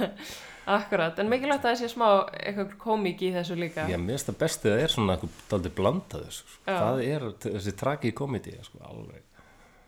Akkurat, 0.71 1.17
en 1.19 1.29
mikilvægt 1.31 1.63
að 1.63 1.71
það 1.71 1.77
sé 1.79 1.87
smá 1.89 2.07
eitthvað 2.37 2.73
komík 2.81 3.21
í 3.25 3.31
þessu 3.33 3.55
líka. 3.57 3.87
Já, 3.89 3.95
mér 3.97 4.17
finnst 4.17 4.27
það 4.29 4.37
bestið 4.43 4.73
að 4.75 4.81
er 4.83 4.93
svona 4.93 5.15
eitthvað 5.15 5.37
daldið 5.53 5.73
blandað 5.79 6.25
þessu. 6.27 6.43
Sko. 6.51 6.75
Það 6.75 7.01
er 7.07 7.25
þessi 7.47 7.73
tragi 7.79 8.11
komedi, 8.15 8.53
sko, 8.67 8.81
alveg. 8.91 9.23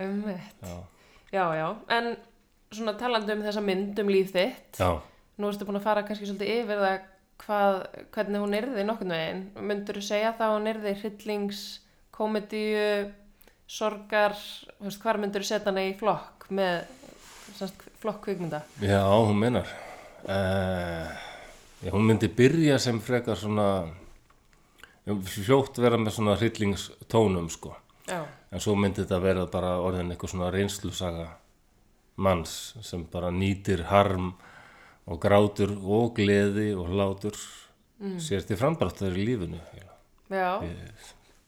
Ummitt 0.03 0.63
Já. 0.63 0.77
Já, 1.33 1.43
já, 1.59 1.67
en 1.97 2.09
svona 2.73 2.95
talandi 2.97 3.35
um 3.35 3.43
þessa 3.45 3.61
mynd 3.65 3.99
um 4.01 4.09
líf 4.13 4.31
þitt 4.33 4.79
Já, 4.81 4.89
Nú 5.41 5.49
ertu 5.49 5.65
búin 5.65 5.79
að 5.79 5.85
fara 5.87 6.03
kannski 6.05 6.27
svolítið 6.29 6.51
yfir 6.59 6.81
það 6.81 7.05
hvað, 7.41 7.79
hvernig 8.13 8.43
hún 8.43 8.57
yrði 8.57 8.85
nokkurn 8.87 9.13
veginn 9.15 9.43
Myndur 9.69 9.99
þú 9.99 10.05
segja 10.05 10.33
það 10.37 10.47
að 10.47 10.55
hún 10.57 10.71
yrði 10.73 10.93
hryllings, 11.01 11.61
komedíu, 12.13 12.89
sorgar 13.67 14.37
Hvar 15.01 15.21
myndur 15.21 15.43
þú 15.43 15.49
setja 15.49 15.71
hana 15.71 15.87
í 15.89 15.95
flokk 15.99 16.47
með 16.53 16.83
semst, 17.57 17.85
flokk 18.01 18.23
kvikmynda? 18.27 18.61
já, 18.81 19.01
hún 19.07 19.39
menar. 19.39 19.69
Uh, 20.23 21.09
já, 21.83 21.91
hún 21.93 22.07
myndi 22.07 22.27
byrja 22.27 22.79
sem 22.79 22.99
frekar 23.01 23.37
svona, 23.39 23.67
fljótt 25.05 25.79
vera 25.83 25.99
með 25.99 26.17
svona 26.17 26.35
hryllingstónum, 26.39 27.49
sko. 27.53 27.75
Já, 28.07 28.23
En 28.53 28.61
svo 28.61 28.75
myndi 28.77 29.01
þetta 29.01 29.17
vera 29.23 29.45
bara 29.49 29.77
orðin 29.81 30.11
eitthvað 30.13 30.29
svona 30.35 30.51
reynslusaga 30.53 31.23
manns 32.21 32.75
sem 32.85 33.05
bara 33.09 33.31
nýtir 33.33 33.87
harm 33.89 34.33
og 35.07 35.19
grátur 35.23 35.73
og 35.83 36.13
gleði 36.17 36.69
og 36.77 36.87
hlátur 36.93 37.37
sér 38.23 38.43
til 38.47 38.57
frambrættar 38.59 39.15
í 39.15 39.25
lífinu. 39.27 39.59
eiginlega. 39.59 39.95
já, 40.29 40.51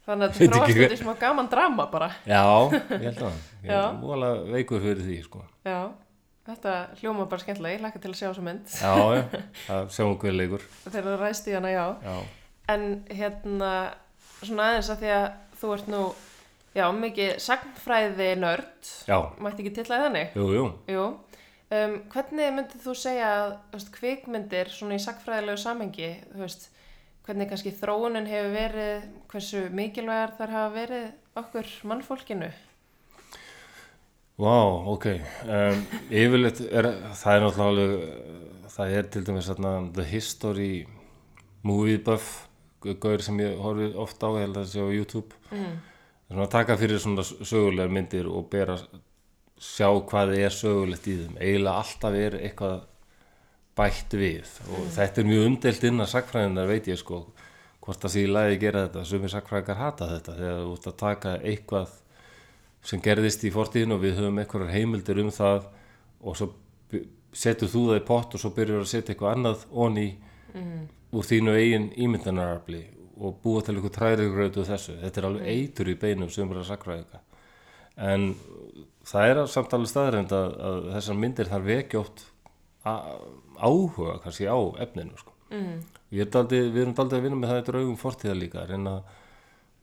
Þannig 0.06 0.28
að 0.28 0.34
þetta 0.38 0.56
þróast 0.60 0.76
hver- 0.78 0.86
út 0.86 0.94
í 0.94 1.02
smá 1.02 1.14
gaman 1.20 1.48
drama 1.50 1.86
bara. 1.90 2.10
Já, 2.30 2.42
ég 3.02 3.06
held 3.10 3.22
að 3.26 3.38
ég 3.66 3.72
er 3.74 3.96
múalega 3.98 4.44
veikur 4.54 4.84
fyrir 4.84 5.02
því 5.02 5.16
sko. 5.26 5.42
Já, 5.66 5.80
þetta 6.46 6.74
hljóma 7.00 7.26
bara 7.32 7.42
skemmtilega, 7.42 7.74
ég 7.74 7.82
hlakka 7.82 8.02
til 8.04 8.12
að 8.12 8.20
sjá 8.20 8.28
þessa 8.30 8.44
mynd. 8.46 8.76
Já, 8.78 8.94
já, 9.16 9.24
það 9.66 9.90
sjáum 9.96 10.14
hver 10.22 10.36
leikur 10.38 10.68
Þegar 10.84 11.08
það 11.10 11.18
ræst 11.24 11.50
í 11.50 11.56
hana, 11.58 11.72
já. 11.74 11.86
Já, 12.06 12.16
En 12.76 12.86
hérna, 13.14 13.72
svona 14.44 14.70
aðeins 14.72 14.92
að 14.94 15.02
því 15.02 15.10
að 15.16 15.26
þú 15.60 15.74
ert 15.80 15.90
nú, 15.96 16.04
já, 16.78 16.86
mikið 17.02 17.34
sagnfræði 17.48 18.30
nörd, 18.42 18.90
já, 19.10 19.18
mætti 19.42 19.66
ekki 19.66 19.74
til 19.80 19.88
að 19.90 20.06
þannig? 20.06 20.38
jú, 20.38 20.46
jú 20.54 20.64
Jú. 20.94 21.04
Um, 21.74 21.96
hvernig 22.14 22.52
myndið 22.54 22.84
þú 22.86 22.94
segja 23.00 23.30
að 23.74 23.86
kvikmyndir 23.96 24.70
svona 24.70 25.00
í 25.00 25.02
sagfræðilegu 25.02 25.58
samengi, 25.58 26.12
þú 26.34 26.44
veist, 26.44 26.68
hvernig 27.26 27.50
kannski 27.50 27.72
þróunin 27.74 28.28
hefur 28.30 28.52
verið, 28.54 29.08
hversu 29.32 29.64
mikilvægar 29.74 30.36
þar 30.38 30.54
hafa 30.54 30.74
verið 30.76 31.08
okkur 31.42 31.72
mannfólkinu? 31.90 32.52
Vá, 34.36 34.56
ok 34.92 35.06
um, 35.48 35.82
Yfirleitt 36.12 36.60
er 36.68 36.90
það 37.16 37.38
er 37.38 37.44
náttúrulega 37.46 38.70
það 38.76 38.96
er 39.00 39.10
til 39.14 39.24
dæmis 39.30 39.48
þarna 39.48 39.72
The 39.96 40.06
History 40.10 40.72
Movie 41.64 42.02
Buff 42.04 42.44
gaur 43.02 43.24
sem 43.24 43.40
ég 43.42 43.56
horfi 43.64 43.88
ofta 43.98 44.28
á 44.28 44.36
ég 44.36 44.44
held 44.46 44.60
að 44.60 44.66
það 44.66 44.72
sé 44.74 44.84
á 44.84 44.90
YouTube 45.00 45.42
Mm. 45.56 45.78
svona 46.28 46.48
taka 46.52 46.76
fyrir 46.78 47.00
svona 47.00 47.24
sögulegar 47.24 47.92
myndir 47.94 48.28
og 48.28 48.50
bera 48.52 48.76
sjá 49.66 49.90
hvað 50.10 50.36
er 50.38 50.54
sögulegt 50.54 51.08
í 51.10 51.18
þeim. 51.22 51.40
Eiginlega 51.42 51.82
alltaf 51.82 52.18
er 52.20 52.38
eitthvað 52.40 52.78
bætt 53.76 54.16
við. 54.16 54.52
Og 54.72 54.88
þetta 54.96 55.22
er 55.22 55.30
mjög 55.30 55.50
umdelt 55.50 55.88
innan 55.90 56.12
sakfræðinar 56.12 56.72
veit 56.72 56.90
ég 56.92 57.02
sko 57.02 57.26
hvort 57.86 58.02
það 58.02 58.14
sé 58.16 58.24
í 58.26 58.32
lagi 58.32 58.56
að 58.56 58.64
gera 58.64 58.86
þetta. 58.88 59.06
Sumir 59.10 59.34
sakfræðingar 59.34 59.82
hata 59.82 60.10
þetta 60.14 60.38
þegar 60.40 60.62
þú 60.62 60.76
ert 60.78 60.90
að 60.90 61.00
taka 61.02 61.36
eitthvað 61.42 61.98
sem 62.86 63.02
gerðist 63.02 63.46
í 63.46 63.54
fortíðin 63.54 63.96
og 63.96 64.02
við 64.04 64.20
höfum 64.20 64.42
einhverjar 64.42 64.74
heimildir 64.74 65.22
um 65.22 65.32
það 65.34 65.68
og 66.22 66.38
svo 66.40 66.52
setur 67.36 67.70
þú 67.70 67.84
það 67.90 68.00
í 68.00 68.06
pott 68.08 68.36
og 68.36 68.42
svo 68.42 68.52
byrjar 68.56 68.84
að 68.84 68.92
setja 68.92 69.14
eitthvað 69.14 69.36
annað 69.36 69.66
onni 69.86 70.08
úr 71.16 71.28
þínu 71.28 71.56
eigin 71.60 71.88
ímyndanarafli 72.06 72.84
og 73.16 73.38
búa 73.44 73.64
til 73.64 73.76
eitthvað 73.76 73.96
trærigrötu 73.98 74.66
þessu. 74.68 74.98
Þetta 75.02 75.22
er 75.22 75.28
alveg 75.30 75.50
eitur 75.52 75.92
í 75.92 75.98
beinum 76.00 76.32
sumra 76.32 76.64
sakfræðinga. 76.68 77.22
En 77.96 78.32
það 79.06 79.32
er 79.32 79.42
samt 79.52 79.76
alveg 79.76 79.92
staðrænd 79.92 80.34
að, 80.36 80.56
að 80.70 80.80
þessar 80.96 81.20
myndir 81.22 81.52
þar 81.52 81.68
vekja 81.68 82.02
oft 82.02 82.26
áhuga 82.86 84.18
kannski 84.24 84.48
á 84.50 84.58
efninu 84.84 85.18
sko. 85.20 85.34
Mm. 85.54 85.78
Daldi, 86.32 86.60
við 86.72 86.82
erum 86.84 86.98
daldið 86.98 87.18
að 87.18 87.26
vinna 87.26 87.40
með 87.40 87.52
það 87.52 87.62
í 87.62 87.66
draugum 87.70 87.96
fortíða 88.00 88.36
líka, 88.38 88.66
reyna 88.70 88.98
að 89.00 89.14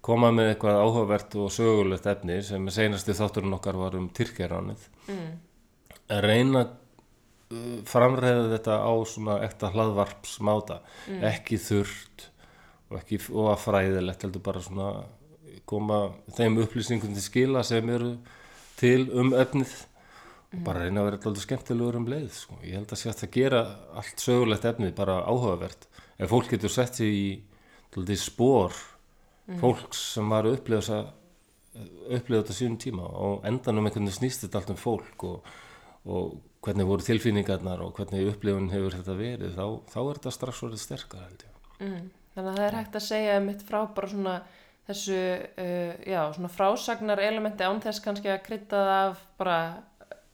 koma 0.02 0.32
með 0.34 0.52
eitthvað 0.52 0.80
áhugavert 0.82 1.34
og 1.38 1.50
sögulegt 1.54 2.06
efni 2.10 2.40
sem 2.46 2.68
seinasti 2.74 3.14
þátturinn 3.14 3.56
okkar 3.58 3.78
var 3.78 3.96
um 3.98 4.08
Tyrkjaránið. 4.16 4.86
Mm. 5.12 5.32
Að 6.12 6.22
reyna 6.26 6.64
uh, 6.66 7.78
framræða 7.88 8.48
þetta 8.56 8.78
á 8.82 8.92
svona 9.06 9.38
ekta 9.46 9.70
hlaðvarpsmáta, 9.74 10.80
ekki 11.30 11.60
þurrt 11.62 12.28
og 12.90 12.98
ekki 13.00 13.20
og 13.30 13.52
að 13.54 13.62
fræðilegt, 13.66 14.26
heldur 14.26 14.44
bara 14.44 14.64
svona 14.64 14.88
koma 15.72 16.02
þeim 16.36 16.60
upplýsingum 16.62 17.16
til 17.16 17.24
skila 17.24 17.64
sem 17.66 17.88
eru 17.92 18.12
til 18.80 19.08
um 19.18 19.32
efnið 19.36 19.72
og 20.52 20.60
bara 20.66 20.84
reyna 20.84 21.00
að 21.00 21.08
vera 21.08 21.18
alltaf 21.30 21.46
skemmtilegur 21.46 21.98
um 22.00 22.08
leið 22.12 22.30
sko. 22.36 22.58
ég 22.60 22.76
held 22.76 22.92
að 22.92 23.00
sé 23.00 23.08
hægt 23.08 23.24
að 23.26 23.34
gera 23.38 23.62
allt 23.96 24.24
sögulegt 24.24 24.68
efnið 24.68 24.94
bara 24.98 25.22
áhugavert 25.24 25.88
ef 26.18 26.30
fólk 26.30 26.52
getur 26.52 26.72
sett 26.72 27.00
sig 27.00 27.12
í 27.16 27.26
alltaf 27.94 28.20
spór 28.20 28.78
fólks 29.60 30.00
sem 30.14 30.28
var 30.30 30.46
að 30.46 30.58
upplifa 30.58 31.02
þetta 32.42 32.56
sínum 32.56 32.78
tíma 32.80 33.04
og 33.04 33.46
endanum 33.48 33.88
einhvern 33.88 34.06
veginn 34.06 34.20
snýst 34.20 34.44
þetta 34.44 34.60
allt 34.60 34.74
um 34.74 34.80
fólk 34.80 35.24
og, 35.28 35.52
og 36.04 36.36
hvernig 36.62 36.86
voru 36.86 37.06
tilfinningarnar 37.06 37.82
og 37.82 37.96
hvernig 37.96 38.28
upplifun 38.34 38.70
hefur 38.72 38.98
þetta 38.98 39.16
verið 39.18 39.56
þá, 39.56 39.66
þá 39.88 40.00
er 40.02 40.20
þetta 40.20 40.34
strax 40.36 40.62
orðið 40.68 40.84
sterkar 40.84 41.24
held 41.26 41.46
ég 41.46 41.50
Mm. 41.82 42.10
Þannig 42.32 42.50
að 42.52 42.58
það 42.58 42.66
er 42.66 42.76
hægt 42.78 42.96
að 42.96 43.04
segja 43.08 43.38
mitt 43.44 43.62
frá 43.66 43.78
bara 43.96 44.08
svona 44.08 44.34
þessu, 44.88 45.20
uh, 45.62 45.94
já, 46.08 46.20
svona 46.34 46.50
frásagnar 46.52 47.22
elementi 47.22 47.66
án 47.66 47.80
þess 47.84 48.02
kannski 48.04 48.32
að 48.32 48.44
krydda 48.48 48.82
það 48.82 48.92
af 48.96 49.22
bara 49.40 49.58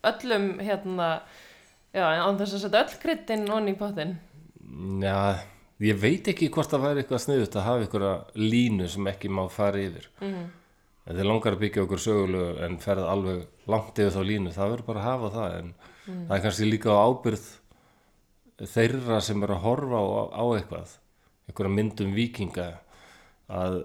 öllum, 0.09 0.49
hérna, 0.65 1.11
já, 1.93 2.05
án 2.07 2.41
þess 2.41 2.57
að 2.57 2.65
setja 2.65 2.85
öll 2.85 2.99
kryddin 3.03 3.49
onni 3.53 3.75
í 3.75 3.79
pottin. 3.79 4.17
Já, 5.03 5.45
ég 5.83 5.99
veit 6.01 6.29
ekki 6.31 6.51
hvort 6.55 6.71
það 6.71 6.87
væri 6.87 7.03
eitthvað 7.03 7.25
sniðut 7.25 7.59
að 7.59 7.69
hafa 7.69 7.85
einhverja 7.85 8.15
línu 8.39 8.89
sem 8.93 9.13
ekki 9.13 9.33
má 9.33 9.45
fara 9.53 9.85
yfir 9.85 10.09
Mm. 10.21 10.49
Þetta 11.09 11.23
er 11.23 11.25
langar 11.25 11.55
að 11.57 11.63
byggja 11.63 11.83
okkur 11.87 12.01
sögulegu 12.05 12.49
en 12.67 12.75
ferð 12.85 13.07
alveg 13.09 13.69
langt 13.73 13.97
yfir 13.97 14.13
þá 14.13 14.23
línu, 14.29 14.51
það 14.53 14.73
verður 14.75 14.87
bara 14.91 15.01
að 15.01 15.07
hafa 15.07 15.31
það 15.33 15.55
en 15.59 15.71
það 16.05 16.35
er 16.37 16.43
kannski 16.45 16.67
líka 16.69 16.93
á 16.93 17.01
ábyrð 17.09 17.47
þeirra 18.75 19.21
sem 19.25 19.47
eru 19.47 19.57
að 19.57 19.63
horfa 19.65 20.03
á, 20.03 20.05
á 20.37 20.45
eitthvað, 20.59 20.93
einhverja 21.49 21.75
myndum 21.79 22.13
vikinga 22.13 22.67
að, 23.49 23.79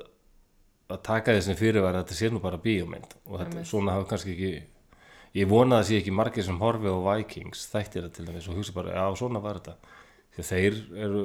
að 0.94 1.02
taka 1.08 1.36
þessum 1.38 1.58
fyrirværi 1.60 1.98
að 1.98 2.04
þetta 2.04 2.20
sé 2.20 2.30
nú 2.32 2.42
bara 2.44 2.62
bíómynd. 2.62 3.18
Og 3.28 3.42
þetta, 3.42 3.66
svona 3.70 3.98
hafa 3.98 4.10
kannski 4.14 4.36
ekki, 4.36 4.52
ég 5.40 5.50
vona 5.50 5.80
að 5.80 5.84
það 5.84 5.90
sé 5.90 6.02
ekki 6.02 6.16
margir 6.16 6.48
sem 6.48 6.60
horfi 6.62 6.94
á 6.94 6.98
Vikings, 7.10 7.68
þættir 7.74 8.08
það 8.08 8.16
til 8.18 8.28
dæmis 8.30 8.50
og 8.50 8.60
hugsa 8.60 8.76
bara, 8.76 8.98
já 8.98 9.20
svona 9.22 9.42
var 9.44 9.62
þetta, 9.62 9.96
að 10.38 10.50
þeir 10.50 10.82
eru, 11.06 11.24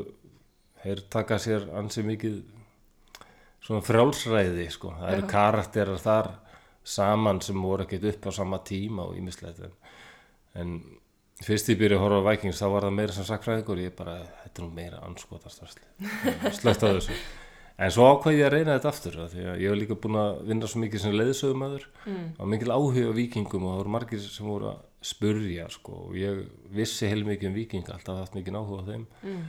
þeir 0.82 1.04
taka 1.12 1.40
sér 1.42 1.68
ansi 1.78 2.04
mikið 2.06 2.38
svona 3.64 3.84
frjálsræði 3.84 4.68
sko. 4.72 4.92
það 4.98 5.16
eru 5.16 5.26
karakterar 5.30 6.00
þar 6.02 6.30
saman 6.88 7.42
sem 7.44 7.58
voru 7.60 7.84
ekkert 7.84 8.06
upp 8.12 8.30
á 8.30 8.38
sama 8.38 8.60
tíma 8.64 9.08
og 9.08 9.18
ímislegt 9.18 9.60
en, 9.66 9.74
en 10.60 10.78
fyrst 11.44 11.68
ég 11.72 11.80
byrja 11.80 11.98
að 11.98 12.04
horfa 12.06 12.22
á 12.24 12.28
Vikings 12.30 12.62
þá 12.62 12.68
var 12.72 12.86
það 12.86 12.96
meira 13.00 13.16
sem 13.16 13.28
sakfræðingur 13.28 13.82
ég 13.82 13.98
bara, 13.98 14.16
þetta 14.44 14.62
er 14.62 14.66
nú 14.66 14.70
meira 14.78 15.02
anskotast 15.04 15.62
slögt 16.60 16.86
á 16.86 16.88
þessu 16.88 17.18
en 17.78 17.94
svo 17.94 18.08
ákvað 18.10 18.38
ég 18.38 18.48
að 18.48 18.54
reyna 18.56 18.74
þetta 18.76 18.90
aftur 18.92 19.20
af 19.24 19.30
því 19.34 19.44
að 19.44 19.62
ég 19.62 19.70
hef 19.70 19.78
líka 19.78 19.98
búin 20.02 20.18
að 20.18 20.42
vinna 20.48 20.70
svo 20.70 20.82
mikið 20.82 21.04
sem 21.04 21.14
leiðsögumæður 21.14 21.86
mm. 22.04 22.26
og 22.38 22.50
mikil 22.54 22.74
áhuga 22.74 23.14
vikingum 23.16 23.68
og 23.68 23.72
það 23.72 23.80
voru 23.82 23.94
margir 23.94 24.24
sem 24.24 24.50
voru 24.50 24.72
að 24.72 24.84
spurja 25.08 25.68
sko, 25.70 25.94
og 26.08 26.18
ég 26.18 26.42
vissi 26.74 27.06
heil 27.06 27.22
mikið 27.28 27.52
um 27.52 27.56
vikinga 27.56 27.94
alltaf 27.94 28.24
haft 28.24 28.38
mikið 28.38 28.58
áhuga 28.60 28.82
á 28.82 28.88
þeim 28.90 29.06
Mm. 29.22 29.46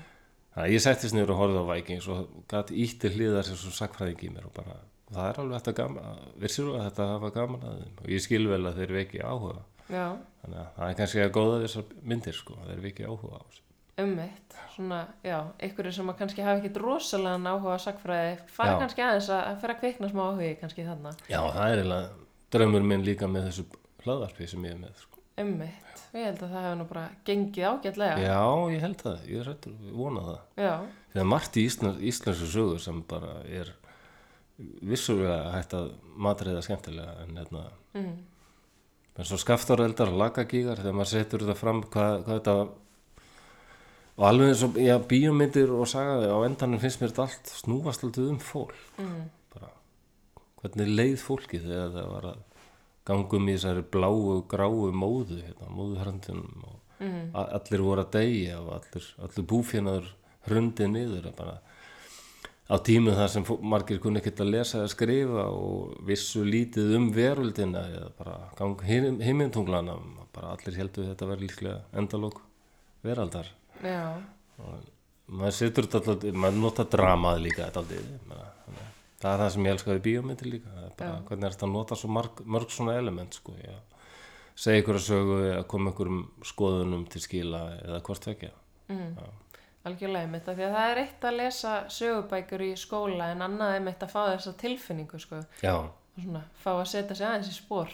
Þannig 0.49 0.65
að 0.65 0.73
ég 0.73 0.81
settist 0.83 1.15
niður 1.15 1.33
og 1.33 1.39
horfði 1.43 1.59
á 1.61 1.69
Vikings 1.69 2.07
og 2.09 2.29
gæti 2.49 2.77
ítti 2.83 3.11
hliðar 3.13 3.45
sem 3.45 3.57
svo 3.59 3.69
sakfræðing 3.73 4.23
í 4.25 4.29
mér 4.33 4.47
og 4.49 4.53
bara, 4.55 4.79
það 5.07 5.27
er 5.27 5.39
alveg 5.43 5.59
þetta 5.59 5.73
gaman, 5.77 6.23
vissir 6.41 6.65
þú 6.65 6.73
að 6.73 6.85
þetta 6.87 7.07
hafa 7.13 7.29
gaman 7.35 7.65
að 7.69 7.77
þeim 7.83 8.01
og 8.01 8.09
ég 8.15 8.23
skil 8.25 8.41
vel 8.49 8.59
að 8.65 8.79
þeir 8.81 8.93
veki 8.97 9.21
áhuga. 9.21 9.61
Já, 9.89 10.05
Þannig 10.41 10.59
að 10.59 10.73
það 10.75 10.87
er 10.87 10.97
kannski 10.99 11.21
að 11.23 11.31
góða 11.37 11.61
þessar 11.63 11.93
myndir 12.11 12.37
sko, 12.37 12.57
þeir 12.65 12.83
veki 12.87 13.07
áhuga 13.07 13.39
á 13.39 13.41
þessu. 13.45 13.63
Ummitt, 14.03 14.55
svona, 14.75 14.99
já, 15.25 15.37
einhverju 15.59 15.93
sem 15.95 16.11
að 16.11 16.17
kannski 16.21 16.45
hafa 16.45 16.61
ekkit 16.61 16.79
rosalega 16.81 17.53
áhuga 17.53 17.75
á 17.75 17.79
sagfræði, 17.83 18.33
fara 18.55 18.75
Já. 18.75 18.79
kannski 18.83 19.05
aðeins 19.05 19.29
að, 19.35 19.49
fyrir 19.61 19.75
að 19.75 19.81
kvikna 19.83 20.09
smá 20.11 20.23
áhugi 20.27 20.51
kannski 20.61 20.85
þannig. 20.87 21.23
Já, 21.31 21.39
það 21.39 21.65
er 21.65 21.81
eiginlega 21.81 22.09
draumur 22.55 22.87
minn 22.91 23.05
líka 23.07 23.29
með 23.31 23.49
þessu 23.49 23.65
hlaðvarpi 24.05 24.49
sem 24.49 24.69
ég 24.69 24.75
er 24.75 24.81
með 24.83 25.03
sko. 25.03 25.23
Ummitt, 25.39 26.05
ég 26.15 26.25
held 26.29 26.41
að 26.43 26.55
það 26.55 26.65
hefur 26.67 26.79
nú 26.79 26.87
bara 26.89 27.03
gengið 27.27 27.67
ágætlega. 27.69 28.23
Já, 28.23 28.39
ég 28.75 28.85
held 28.85 29.03
það, 29.03 29.27
ég 29.29 29.43
er 29.43 29.51
rættur, 29.51 29.77
vona 29.99 30.25
það. 30.29 30.39
Já, 30.65 30.73
er 31.19 31.29
margt 31.33 31.59
í 31.59 31.67
Íslands, 31.67 32.01
íslensku 32.11 32.49
sögur 32.53 32.81
sem 32.83 33.03
bara 33.09 33.37
er 33.47 33.71
vissulega 34.59 35.53
hægt 35.53 35.75
að 35.77 35.93
matreiða 36.19 36.63
skemmtilega 36.65 37.23
en 37.23 37.39
hérna, 37.39 37.63
mm. 37.95 38.11
en 39.15 39.27
svo 39.27 39.39
skaftáreldar 39.39 40.11
og 40.11 40.19
lagagígar 40.19 40.81
þegar 40.81 40.97
maður 40.97 41.11
setur 41.13 41.45
þetta 41.45 41.59
fram 41.59 41.81
hvað, 41.85 42.15
hvað 42.25 42.39
þetta 42.41 42.55
og 44.19 44.25
alveg 44.27 44.51
eins 44.51 44.63
og 44.67 44.75
bíómyndir 45.07 45.71
og 45.71 45.87
sagaði 45.87 46.27
á 46.27 46.37
endanum 46.43 46.81
finnst 46.83 46.99
mér 47.01 47.13
þetta 47.13 47.25
allt 47.29 47.51
snúast 47.61 48.03
alltaf 48.03 48.27
um 48.33 48.39
fólk 48.43 48.75
Mm. 48.99 49.29
bara 49.53 49.69
hvernig 50.61 50.91
leið 50.99 51.17
fólki 51.23 51.61
þegar 51.63 51.93
það 51.95 52.09
var 52.13 52.27
að 52.33 52.39
gangum 53.09 53.47
í 53.49 53.55
þessari 53.55 53.83
bláu 53.95 54.43
gráu 54.51 54.91
móðu 54.91 55.39
hérna, 55.45 55.71
móðuhrandunum 55.71 56.63
og 56.67 56.75
Mm. 56.99 57.31
allir 57.33 57.79
voru 57.81 58.03
að 58.03 58.11
deyja 58.11 58.59
og 58.59 58.73
allir, 58.75 59.05
allir 59.23 59.45
búfénaður 59.47 60.07
hrundið 60.49 60.89
niður 60.91 61.29
bara 61.37 61.53
á 62.69 62.75
tímum 62.83 63.15
þar 63.15 63.29
sem 63.31 63.45
margir 63.63 64.01
kunni 64.03 64.19
ekkert 64.19 64.41
að 64.43 64.51
lesa 64.51 64.77
eða 64.81 64.89
skrifa 64.91 65.45
og 65.47 65.95
vissu 66.05 66.43
lítið 66.43 66.95
um 66.97 67.07
veröldina 67.15 67.85
eða 67.87 68.11
bara 68.17 68.35
gang 68.57 68.75
himmintunglana 69.23 69.95
bara 70.33 70.51
allir 70.57 70.75
heldur 70.77 71.07
þetta 71.07 71.25
verði 71.31 71.47
líklega 71.47 71.79
endalók 71.93 72.41
veraldar 73.01 73.47
maður 73.83 75.55
setur 75.55 75.87
þetta 75.87 76.15
alltaf 76.15 76.39
maður 76.43 76.63
nota 76.63 76.85
dramað 76.89 77.43
líka 77.45 77.67
alltaf 77.67 77.91
það 79.19 79.33
er 79.33 79.43
það 79.43 79.51
sem 79.53 79.67
ég 79.67 79.75
elskaði 79.75 80.03
bíómyndir 80.07 80.51
líka 80.53 80.73
er 80.85 80.95
bara 80.97 81.19
hvernig 81.27 81.47
er 81.47 81.55
þetta 81.55 81.67
að 81.67 81.75
nota 81.75 81.99
svo 81.99 82.09
marg, 82.15 82.41
mörg 82.45 82.73
svona 82.73 82.95
element 82.99 83.35
sko, 83.35 83.55
segja 84.55 84.83
ykkur 84.83 84.99
að 84.99 85.05
sögu 85.05 85.37
eða 85.49 85.67
koma 85.73 85.93
ykkur 85.93 86.11
um 86.13 86.23
skoðunum 86.53 87.05
til 87.11 87.23
skila 87.23 87.63
eða 87.83 88.01
hvort 88.07 88.25
tvekja 88.25 88.51
mm. 88.91 89.13
Algjörlega 89.87 90.27
einmitt 90.27 90.47
af 90.51 90.57
því 90.57 90.65
að 90.65 90.73
það 90.75 90.89
er 90.91 90.99
eitt 91.05 91.25
að 91.25 91.37
lesa 91.39 91.73
sögubækur 91.95 92.63
í 92.65 92.71
skóla 92.77 93.29
en 93.31 93.43
annað 93.45 93.77
einmitt 93.77 94.01
að 94.03 94.11
fá 94.11 94.19
þessa 94.33 94.51
tilfinningu 94.59 95.19
sko. 95.23 95.39
Svona 95.63 96.41
fá 96.59 96.71
að 96.73 96.89
setja 96.91 97.15
sig 97.15 97.27
aðeins 97.29 97.51
í 97.53 97.55
spór 97.55 97.93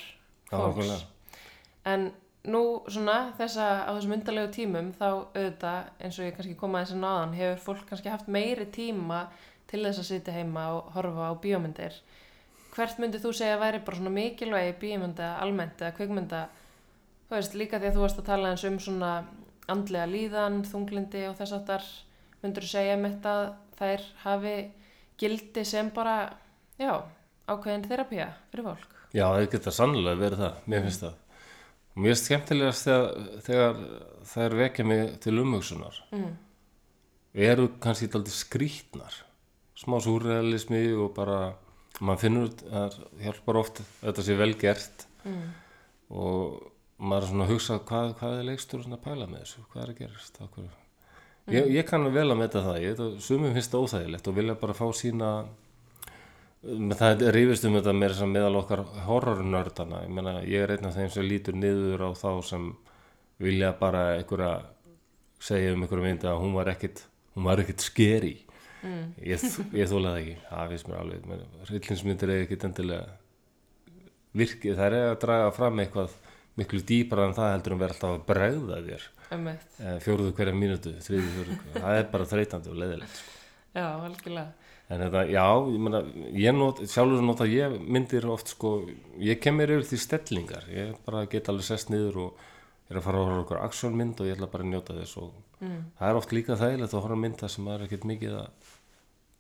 en 1.85 2.07
nú 2.49 2.62
svona 2.91 3.31
þessa 3.39 3.67
á 3.88 3.91
þessum 3.95 4.15
undarlegu 4.17 4.51
tímum 4.55 4.91
þá 4.95 5.08
auðvitað 5.08 5.89
eins 5.99 6.19
og 6.19 6.27
ég 6.27 6.36
kannski 6.38 6.58
kom 6.60 6.75
aðeins 6.77 6.93
að 6.95 7.01
náðan 7.03 7.36
hefur 7.39 7.63
fólk 7.65 7.88
kannski 7.89 8.12
haft 8.13 8.29
meiri 8.31 8.67
tíma 8.73 9.25
til 9.69 9.81
þess 9.86 10.01
að 10.03 10.10
sitja 10.10 10.36
heima 10.36 10.67
og 10.75 10.91
horfa 10.95 11.31
á 11.31 11.34
bíómyndir. 11.41 11.97
Hvert 12.75 12.99
myndið 12.99 13.25
þú 13.25 13.34
segja 13.39 13.55
að 13.55 13.63
væri 13.63 13.81
bara 13.88 13.99
svona 13.99 14.13
mikilvægi 14.15 14.77
bíómynda 14.81 15.31
almennt 15.41 15.81
eða 15.81 15.95
kvikmynda? 15.97 16.41
Þú 17.25 17.38
veist 17.38 17.58
líka 17.58 17.79
því 17.79 17.89
að 17.89 17.97
þú 17.97 18.05
varst 18.05 18.21
að 18.21 18.29
tala 18.29 18.51
eins 18.53 18.65
um 18.67 18.79
svona 18.84 19.12
andlega 19.71 20.10
líðan, 20.10 20.62
þunglindi 20.69 21.25
og 21.29 21.38
þess 21.39 21.55
aftar 21.58 21.86
myndur 22.43 22.67
þú 22.67 22.71
segja 22.75 22.97
mitt 23.01 23.25
að 23.25 23.45
þær 23.79 24.03
hafi 24.25 24.55
gildi 25.19 25.63
sem 25.65 25.89
bara 25.95 26.17
já, 26.77 26.91
ákveðin 27.47 27.88
þerapía 27.89 28.29
fyrir 28.51 28.69
fólk? 28.69 28.91
Já, 29.15 29.25
það 29.31 29.51
geta 29.55 29.71
sannlega 29.73 30.19
verið 30.19 30.43
það, 30.43 30.58
mér 30.67 30.86
finnst 30.86 31.05
það. 31.05 31.21
Mér 31.95 32.12
finnst 32.12 32.27
skemmtilegast 32.29 32.88
þegar, 32.89 33.29
þegar 33.45 33.77
þær 34.27 34.55
vekja 34.60 34.86
mig 34.86 35.13
til 35.23 35.38
umhugsunar. 35.39 36.01
mm. 36.12 36.34
Eru 37.36 37.67
kannski 37.84 38.08
aldrei 38.15 38.31
skrítnar, 38.31 39.15
smá 39.75 39.97
súrrealismi 40.03 40.86
og 40.95 41.10
bara, 41.17 41.53
maður 41.99 42.21
finnur 42.21 42.49
það 42.62 42.95
hjálpar 43.23 43.60
oft 43.60 43.81
þetta 44.03 44.23
sé 44.23 44.38
vel 44.39 44.53
gert 44.60 45.08
Mm. 45.25 45.45
og 46.13 46.71
maður 47.01 47.23
er 47.23 47.29
svona 47.31 47.45
að 47.47 47.51
hugsa 47.55 47.79
hvað, 47.81 48.12
hvað 48.19 48.34
er 48.39 48.43
leikstur 48.45 48.84
að 48.86 48.99
pæla 49.01 49.25
með 49.25 49.39
þessu, 49.41 49.63
hvað 49.71 49.81
er 49.84 49.89
að 49.89 49.97
gerast 50.03 50.36
af 50.39 50.49
hverju? 50.53 50.69
Ég, 51.55 51.69
ég 51.73 51.88
kann 51.89 52.05
vel 52.13 52.27
að 52.29 52.38
metta 52.38 52.62
það, 52.62 52.77
ég 52.84 52.93
veit 52.93 53.01
að 53.08 53.15
sumum 53.25 53.53
finnst 53.55 53.71
það 53.73 53.86
óþægilegt 53.88 54.27
og 54.29 54.36
vilja 54.38 54.55
bara 54.62 54.73
fá 54.77 54.86
sína 54.93 55.31
það 56.99 57.25
rífist 57.36 57.67
um 57.67 57.75
þetta 57.78 57.93
þess 57.99 58.23
að 58.25 58.32
meðal 58.34 58.60
okkar 58.62 58.86
horrornördana, 59.06 60.04
ég 60.06 60.15
meina 60.17 60.38
ég 60.43 60.63
er 60.65 60.75
einn 60.75 60.89
af 60.89 60.95
þeim 60.97 61.12
sem 61.13 61.28
lítur 61.28 61.58
niður 61.60 62.08
á 62.08 62.10
þá 62.17 62.32
sem 62.47 62.71
vilja 63.41 63.73
bara 63.80 64.15
einhverja 64.15 64.54
segja 65.39 65.75
um 65.75 65.84
einhverju 65.86 66.08
myndi 66.08 66.30
að 66.32 66.41
hún 66.41 66.56
var 66.56 66.71
ekkit 66.71 67.04
hún 67.36 67.47
var 67.49 67.62
ekkit 67.62 67.84
skeri 67.86 68.36
Mm. 68.86 69.13
ég, 69.17 69.41
ég 69.73 69.88
þóla 69.89 70.12
það 70.13 70.19
ekki, 70.19 70.34
það 70.45 70.71
finnst 70.71 70.89
mér 70.91 70.99
alveg 71.01 71.69
rillinsmyndir 71.71 72.32
er 72.32 72.41
ekkit 72.43 72.65
endilega 72.67 73.15
virkið, 74.36 74.75
það 74.78 74.86
er 74.86 74.95
að 74.99 75.15
draga 75.23 75.54
fram 75.56 75.82
eitthvað 75.82 76.17
miklu 76.60 76.82
dýpara 76.91 77.25
en 77.25 77.34
það 77.36 77.54
heldur 77.54 77.75
en 77.75 77.82
vera 77.82 77.95
alltaf 77.95 78.13
að 78.13 78.25
bregða 78.30 78.82
þér. 78.86 79.08
Eh, 79.80 79.95
fjóruðu 80.06 80.36
hverja 80.38 80.54
mínútu, 80.60 80.93
þriði 81.01 81.32
fjóruðu 81.34 81.58
það 81.80 81.97
er 81.97 82.06
bara 82.12 82.30
þreytandi 82.30 82.71
og 82.71 82.78
leiðilegt 82.84 83.17
sko. 83.17 83.34
Já, 83.75 83.88
algjörlega. 83.89 84.64
En 84.89 85.01
þetta, 85.01 85.21
já, 85.33 85.45
ég 85.73 85.79
meina 85.81 86.01
ég 86.37 86.53
not, 86.57 86.81
sjálfur 86.85 87.23
nota 87.25 87.47
ég 87.49 87.79
myndir 87.81 88.27
oft 88.29 88.51
sko, 88.53 88.75
ég 89.17 89.39
kem 89.41 89.57
mér 89.57 89.71
yfir 89.79 89.87
því 89.93 89.99
stellingar 90.03 90.67
ég 90.69 90.93
bara 91.07 91.25
get 91.31 91.49
alveg 91.49 91.65
sest 91.65 91.89
niður 91.89 92.19
og 92.27 92.43
er 92.91 92.99
að 92.99 93.05
fara 93.07 93.17
að 93.17 93.25
horfa 93.25 93.43
okkur 93.47 93.61
aksjónmynd 93.65 94.19
og 94.21 94.27
ég 94.29 94.35
ætla 94.37 94.51
bara 94.53 94.63
að 94.67 94.73
njóta 94.75 94.99
þess 95.01 95.17
og 95.23 95.33
Mm. 95.55 95.85
það 95.97 96.09
er 96.09 96.17
oft 96.19 96.31
líka 96.35 96.55
þægilegt 96.59 96.93
að 96.93 96.99
horfa 97.05 97.15
mynda 97.15 97.47
sem 97.49 97.63
maður 97.63 97.79
er 97.79 97.85
ekkert 97.87 98.03
mikið 98.09 98.33
að 98.41 98.47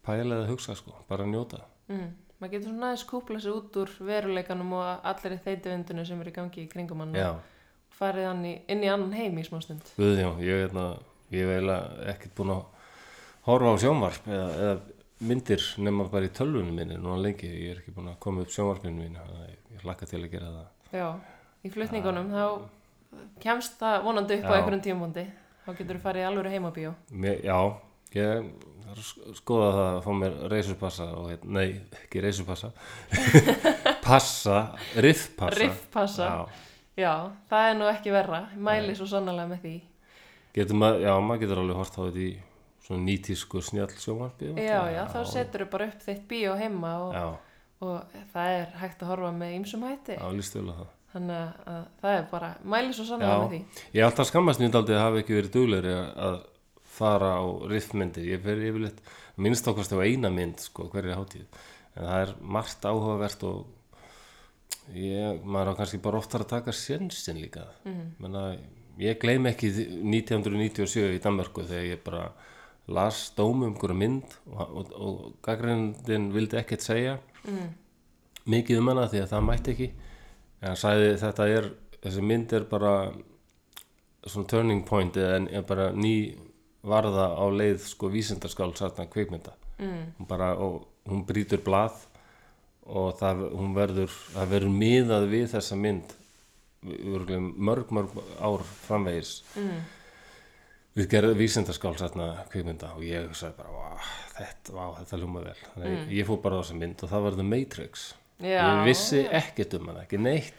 pæla 0.07 0.37
eða 0.37 0.45
hugsa 0.47 0.75
sko, 0.79 0.93
bara 1.09 1.25
að 1.25 1.33
njóta 1.33 1.59
Mm. 1.91 2.05
Maður 2.39 2.51
getur 2.53 2.69
svona 2.71 2.87
aðeins 2.87 3.03
kúpla 3.09 3.39
sig 3.43 3.51
út 3.51 3.75
úr 3.77 3.91
veruleikanum 4.07 4.71
og 4.73 5.03
allir 5.11 5.35
í 5.35 5.41
þeitivindinu 5.43 6.05
sem 6.07 6.21
er 6.23 6.29
í 6.31 6.33
gangi 6.33 6.63
í 6.63 6.69
kringum 6.71 7.03
hann 7.03 7.13
já, 7.13 7.27
og 7.35 7.99
farið 7.99 8.25
hann 8.31 8.41
í, 8.47 8.53
inn 8.67 8.81
í 8.83 8.89
annan 8.89 9.13
heim 9.13 9.37
í 9.37 9.43
smá 9.45 9.59
stund. 9.61 9.83
Guðjón, 9.99 10.39
ég, 10.41 10.63
hérna, 10.65 10.85
ég 11.35 11.43
hef 11.45 11.51
eiginlega 11.53 12.09
ekkert 12.15 12.35
búin 12.39 12.55
að 12.55 12.63
horfa 13.45 13.75
á 13.75 13.81
sjónvarp 13.83 14.27
eða, 14.31 14.49
eða 14.63 14.79
myndir 15.23 15.61
nema 15.79 16.03
bara 16.11 16.27
í 16.27 16.33
tölvunum 16.35 16.75
minni 16.75 16.97
núna 16.99 17.15
lengi, 17.23 17.47
ég 17.47 17.71
er 17.71 17.79
ekki 17.83 17.93
búin 17.95 18.09
að 18.11 18.19
koma 18.19 18.41
upp 18.43 18.51
þannig 18.51 19.15
að 19.21 19.49
ég 19.75 19.83
hlakka 19.85 20.05
til 20.09 20.19
að 20.23 20.31
gera 20.33 20.49
það 20.51 20.99
Já, 20.99 21.07
í 21.63 21.71
flutningunum 21.71 22.29
þá 22.33 22.45
kemst 23.39 23.77
það 23.79 24.03
vonandi 24.03 24.35
upp 24.41 24.45
á 24.45 24.51
Já. 24.51 24.57
einhverjum 24.59 24.81
tímabundi. 24.85 25.25
Þá 25.65 25.69
getur 25.79 25.95
þú 25.97 26.01
farið 26.03 26.25
alvöru 26.27 26.49
heimabíó. 26.51 26.91
Já, 27.41 27.59
ég 28.15 28.49
skoða 29.39 29.69
það 29.73 29.87
að 29.95 30.01
fá 30.05 30.11
mér 30.19 30.35
reysurpassa 30.51 31.07
og 31.17 31.29
heit, 31.31 31.45
nei, 31.47 31.67
ekki 32.03 32.21
reysurpassa 32.21 32.69
passa, 34.05 34.59
riffpassa 34.95 35.59
Riffpassa. 35.59 36.25
já, 36.29 36.45
Já, 36.95 37.13
það 37.49 37.69
er 37.69 37.73
nú 37.79 37.87
ekki 37.91 38.11
verra. 38.13 38.43
Mæli 38.55 38.93
svo 38.95 39.07
sannlega 39.09 39.49
með 39.51 39.63
því. 39.65 39.73
getur 40.55 40.77
maður, 40.79 41.01
já, 41.03 41.13
maður 41.19 41.41
getur 41.41 41.59
alveg 41.63 41.75
hort 41.81 41.97
á 41.97 42.01
þetta 42.05 42.21
í 42.23 42.29
svona 42.85 43.01
nýtísku 43.07 43.61
snjall 43.65 43.93
sjónvarpi 43.97 44.51
Já, 44.61 44.81
já, 44.93 45.03
þá 45.09 45.19
setur 45.31 45.65
þú 45.65 45.69
bara 45.71 45.87
upp 45.89 46.01
þitt 46.05 46.27
bíó 46.29 46.55
heima 46.59 46.91
og, 47.07 47.15
og 47.81 48.17
það 48.33 48.51
er 48.59 48.67
hægt 48.81 49.01
að 49.03 49.07
horfa 49.13 49.31
með 49.35 49.55
ýmsum 49.59 49.83
hætti. 49.89 50.17
Þannig 51.15 51.37
að- 51.39 51.67
að 51.71 51.83
það 52.01 52.17
er 52.17 52.25
bara, 52.31 52.49
mæli 52.63 52.93
svo 52.93 53.05
sannlega 53.07 53.37
með 53.45 53.51
því. 53.53 53.59
Ég 53.93 54.01
er 54.01 54.05
alltaf 54.09 54.27
skammast 54.27 54.59
aldrei 54.61 54.95
að 54.97 55.05
hafa 55.05 55.21
ekki 55.23 55.37
verið 55.39 55.51
duglegri 55.55 55.93
að- 55.95 56.43
fara 56.95 57.29
á 57.39 57.43
riffmyndir. 57.67 58.23
Ég 58.23 58.43
fer 58.43 58.55
yfirleitt 58.55 58.99
minnst 59.37 59.65
ákvæmst 59.67 59.91
á 59.95 59.99
eina 60.03 60.29
mynd, 60.31 60.59
sko, 60.59 60.89
hverju 60.91 61.15
hátíð. 61.15 61.45
En 61.95 62.03
það 62.03 62.21
er 62.27 62.35
margt 62.41 62.81
áhugavert 62.87 63.43
og 63.43 63.65
ég, 64.95 65.41
maður 65.43 65.73
á 65.75 65.77
kannski 65.79 65.99
bara 66.03 66.19
oftar 66.21 66.43
að 66.45 66.51
taka 66.53 66.71
sjensin 66.75 67.39
líka. 67.41 67.65
Mm. 67.85 68.05
Menna, 68.19 68.43
ég 68.99 69.19
gleym 69.19 69.47
ekki 69.49 69.71
því- 69.71 70.03
1997 70.03 71.15
í 71.17 71.21
Danmörku 71.23 71.65
þegar 71.67 71.89
ég 71.95 72.03
bara 72.03 72.31
las 72.87 73.31
dómum 73.37 73.71
um 73.71 73.75
hverju 73.79 73.95
mynd 73.97 74.23
og, 74.53 74.75
og, 74.77 74.91
og 74.93 75.33
gaggrindin 75.43 76.31
vildi 76.33 76.57
ekkert 76.61 76.81
segja 76.85 77.17
Mm. 77.45 77.69
mikið 78.49 78.79
um 78.79 78.87
hana 78.89 79.07
því 79.07 79.19
að 79.21 79.29
það 79.31 79.43
mætti 79.45 79.71
ekki 79.75 79.87
en 80.61 80.67
hann 80.67 80.77
sagði 80.81 81.11
þetta 81.21 81.45
er 81.57 81.67
þessi 82.01 82.21
mynd 82.25 82.53
er 82.53 82.63
bara 82.69 83.11
svona 84.25 84.47
turning 84.49 84.81
point 84.87 85.13
eða 85.17 85.35
en 85.37 85.47
er 85.53 85.61
bara 85.61 85.91
ný 85.93 86.35
varða 86.85 87.27
á 87.37 87.45
leið 87.53 87.79
sko 87.85 88.09
vísindaskál 88.09 88.73
satna 88.77 89.05
kvikmynda 89.05 89.53
Mm. 89.79 90.25
bara 90.27 90.53
og 90.55 90.87
hún 91.05 91.25
brýtur 91.27 91.59
blað 91.61 92.05
og 92.87 93.17
það, 93.19 93.41
hún 93.57 93.73
verður 93.75 94.09
það 94.33 94.49
verður 94.49 94.69
miðað 94.71 95.25
við 95.29 95.47
þessa 95.53 95.75
mynd 95.75 96.13
mörg 96.85 97.91
mörg 97.91 98.09
ár 98.39 98.61
framvegis 98.87 99.43
Mm. 99.55 99.81
Við 100.95 101.09
gerðum 101.11 101.39
vísindaskál 101.39 101.95
satna 101.99 102.29
kvikmynda 102.51 102.93
og 102.95 103.03
ég 103.05 103.33
sagði 103.35 103.57
bara 103.59 103.73
vá, 103.73 104.11
þetta, 104.37 104.75
vá, 104.75 104.85
þetta 105.01 105.19
ljóma 105.21 105.43
vel 105.43 105.57
þannig 105.63 105.97
mm. 105.97 106.13
ég 106.15 106.29
fór 106.29 106.39
bara 106.43 106.59
á 106.59 106.61
þessa 106.63 106.77
mynd 106.79 107.03
og 107.03 107.11
það 107.11 107.25
var 107.27 107.39
The 107.39 107.47
Matrix 107.49 108.05
Já. 108.43 108.59
ég 108.59 108.81
vissi 108.89 109.21
ekkert 109.31 109.75
um 109.77 109.91
hana, 109.91 110.03
ekki 110.03 110.19
neitt 110.19 110.57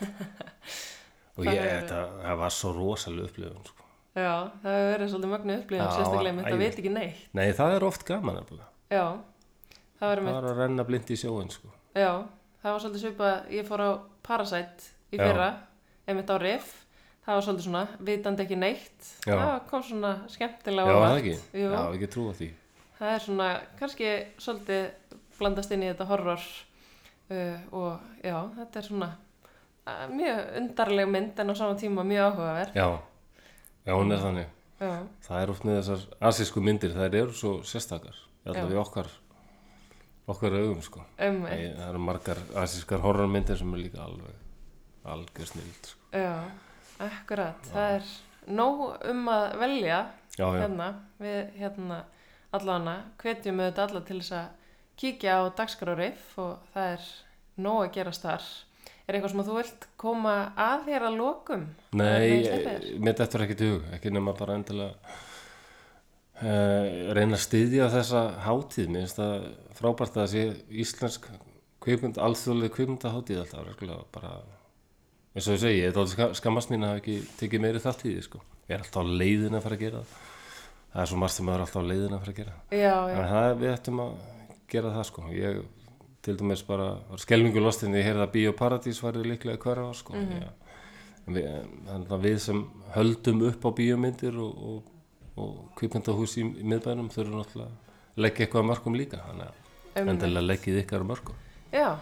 og 1.36 1.44
Það 1.44 1.50
ég, 1.52 1.66
þetta, 1.66 2.02
það 2.22 2.38
var 2.40 2.54
svo 2.56 2.72
rosalega 2.72 3.28
upplifun 3.28 3.66
sko. 3.68 3.86
Já, 4.16 4.32
það 4.62 4.72
hefur 4.72 4.86
verið 4.94 5.10
svolítið 5.12 5.32
mögnu 5.34 5.56
upplifun, 5.60 5.84
Já, 5.84 5.96
sérstaklega 5.98 6.36
þetta 6.38 6.52
æði. 6.54 6.60
veit 6.62 6.78
ekki 6.80 6.92
neitt. 6.94 7.24
nei, 7.36 7.46
það 7.58 7.74
er 7.76 7.84
oft 7.84 8.06
gaman. 8.08 8.38
Já, 8.88 9.04
það 9.98 10.08
var 10.08 10.22
það 10.22 10.30
var 10.38 10.48
að 10.48 10.62
renna 10.62 10.86
blind 10.88 11.12
í 11.12 11.18
sjóin 11.20 11.52
sko. 11.52 11.72
já, 11.92 12.12
það 12.62 12.70
var 12.70 12.84
svolítið 12.84 13.04
svipað, 13.04 13.36
ég 13.52 13.68
fór 13.68 13.84
á 13.84 13.90
Parasite 14.24 14.88
í 15.12 15.20
Já. 15.20 15.26
fyrra, 15.26 15.50
einmitt 16.08 16.32
á 16.32 16.36
Riff, 16.40 16.72
það 17.26 17.34
var 17.34 17.44
svolítið 17.46 17.66
svona, 17.66 17.82
vitandi 18.06 18.44
ekki 18.46 18.58
neitt, 18.60 19.10
Já. 19.26 19.34
það 19.34 19.56
kom 19.70 19.84
svona 19.88 20.12
skemmtilega 20.30 20.94
já, 20.94 20.96
á 20.96 21.02
það 21.02 21.18
ekki, 21.20 21.34
Jú, 21.58 21.66
já, 21.66 21.80
ekki 21.96 22.08
trúa 22.14 22.34
því. 22.38 22.48
Það 22.96 23.12
er 23.12 23.24
svona, 23.26 23.48
kannski 23.80 24.10
svolítið 24.46 25.16
blandast 25.36 25.74
inn 25.74 25.84
í 25.84 25.90
þetta 25.90 26.08
horror 26.08 26.44
uh, 26.46 27.58
og 27.76 28.22
já, 28.24 28.36
þetta 28.60 28.80
er 28.80 28.88
svona 28.88 29.10
uh, 29.12 30.06
mjög 30.14 30.42
undarleg 30.62 31.10
mynd 31.16 31.42
en 31.42 31.52
á 31.52 31.54
sama 31.58 31.78
tíma 31.80 32.06
mjög 32.06 32.30
áhugaverð. 32.30 32.78
já, 32.78 32.88
já, 33.90 33.92
hún 33.96 34.14
er 34.14 34.22
þannig. 34.22 34.54
Já, 34.76 34.92
það 35.26 35.42
er 35.42 35.50
oft 35.50 35.64
með 35.64 35.78
þessar 35.80 36.08
asísku 36.30 36.62
myndir 36.62 36.92
þær 36.92 37.14
eru 37.24 37.32
svo 37.36 37.52
sérstakar 37.64 38.18
í 38.46 38.76
okkar 38.76 39.08
okkar 40.28 40.56
augum 40.58 40.82
sko. 40.84 41.00
um 41.22 41.38
það 41.46 41.88
eru 41.88 42.02
margar 42.02 42.40
asískar 42.60 43.00
horrormyndir 43.00 43.56
sem 43.56 43.72
er 43.72 43.82
líka 43.86 44.02
alveg 44.04 44.36
algjör 45.06 45.48
snild 45.48 45.88
sko. 45.88 46.00
Já, 46.12 46.44
akkurat. 47.02 47.70
Það 47.72 47.96
er 47.96 48.12
nóg 48.56 48.84
um 49.10 49.26
að 49.32 49.46
velja 49.62 49.98
já, 50.36 50.44
já, 50.44 50.46
hérna. 50.60 50.90
Við 51.20 51.40
hérna 51.60 52.00
allana 52.56 52.96
hvetjum 53.20 53.60
auðvitað 53.60 53.88
alla 53.88 54.04
til 54.06 54.20
þess 54.20 54.36
að 54.38 54.46
kíkja 55.00 55.36
á 55.36 55.42
dagskrárif 55.58 56.32
og 56.40 56.70
það 56.72 56.94
er 56.94 57.06
nóg 57.66 57.82
að 57.84 57.94
gerast 57.98 58.26
þar. 58.26 58.48
Er 59.06 59.16
eitthvað 59.16 59.32
sem 59.32 59.46
þú 59.46 59.56
vilt 59.60 59.86
koma 60.00 60.34
að 60.58 60.88
þér 60.88 61.06
að 61.06 61.18
lokum? 61.20 61.64
Nei, 61.94 62.42
þetta 62.42 63.26
er 63.26 63.44
ekkert 63.44 63.62
í 63.62 63.70
hug, 63.70 63.88
ekki 63.94 64.10
nema 64.10 64.34
bara 64.34 64.56
endilega 64.58 64.96
uh, 66.42 67.12
reyna 67.14 67.36
að 67.36 67.44
styðja 67.44 67.90
þessa 67.92 68.22
hátíð, 68.46 68.88
mér 68.90 69.04
finnst 69.04 69.20
það 69.20 69.46
frábært 69.78 70.16
að 70.16 70.22
það 70.22 70.32
sé 70.32 70.80
íslensk 70.82 71.28
kvikmynd, 71.86 72.18
alþjóðlega 72.18 72.74
kvikmynda 72.74 73.14
hátíð 73.14 73.42
alltaf, 73.44 74.02
bara, 74.16 74.32
eins 75.36 75.46
og 75.46 75.56
ég 75.56 75.62
segi, 75.62 75.82
ég 75.82 75.90
er 75.92 76.00
alveg 76.00 76.38
skammast 76.38 76.72
mín 76.72 76.86
að 76.88 77.02
ekki 77.02 77.16
tekið 77.40 77.62
meiri 77.62 77.82
þátt 77.84 78.06
í 78.06 78.14
því, 78.14 78.22
sko. 78.24 78.40
Ég 78.66 78.74
er 78.74 78.82
alltaf 78.82 79.04
á 79.04 79.12
leiðin 79.20 79.58
að 79.58 79.66
fara 79.66 79.76
að 79.76 79.84
gera 79.84 80.00
það. 80.00 80.22
er 80.96 81.10
svo 81.10 81.18
margt 81.20 81.36
sem 81.36 81.46
maður 81.46 81.60
er 81.60 81.64
alltaf 81.66 81.82
á 81.84 81.90
leiðina 81.90 82.20
fyrir 82.22 82.32
að 82.32 82.38
gera 82.40 82.54
Já, 82.72 82.96
já. 82.96 83.16
en 83.16 83.28
það, 83.30 83.50
við 83.60 83.72
ættum 83.74 84.00
að 84.00 84.12
gera 84.72 84.92
það 84.94 85.04
sko 85.10 85.24
ég 85.36 85.58
til 86.26 86.36
dæmis 86.40 86.62
bara 86.66 86.86
var 87.10 87.22
skelvingu 87.22 87.62
lostin 87.62 87.94
ég 87.94 88.06
heyrði 88.08 88.24
að 88.24 88.32
Bíóparadís 88.34 89.02
væri 89.04 89.22
líklega 89.26 89.60
hverja 89.62 89.92
sko 89.94 90.14
mm 90.16 90.26
-hmm. 90.30 91.34
við, 91.36 91.46
þannig 91.90 92.12
að 92.16 92.24
við 92.26 92.38
sem 92.38 92.64
höldum 92.96 93.42
upp 93.50 93.66
á 93.68 93.70
bíómyndir 93.78 94.38
og, 94.40 94.52
og, 94.68 94.82
og 95.36 95.52
kvipmyndahús 95.76 96.36
í, 96.38 96.42
í 96.42 96.64
miðbænum 96.64 97.12
þurfum 97.14 97.38
náttúrulega 97.38 97.70
að 97.70 98.24
leggja 98.24 98.44
eitthvað 98.46 98.62
að 98.62 98.68
mörgum 98.70 98.94
líka 98.94 99.22
þannig 99.28 99.46
að 99.46 100.08
endilega 100.08 100.46
leggið 100.46 100.80
ykkar 100.82 101.00
að 101.00 101.10
mörgum 101.12 101.36
Já, 101.72 101.98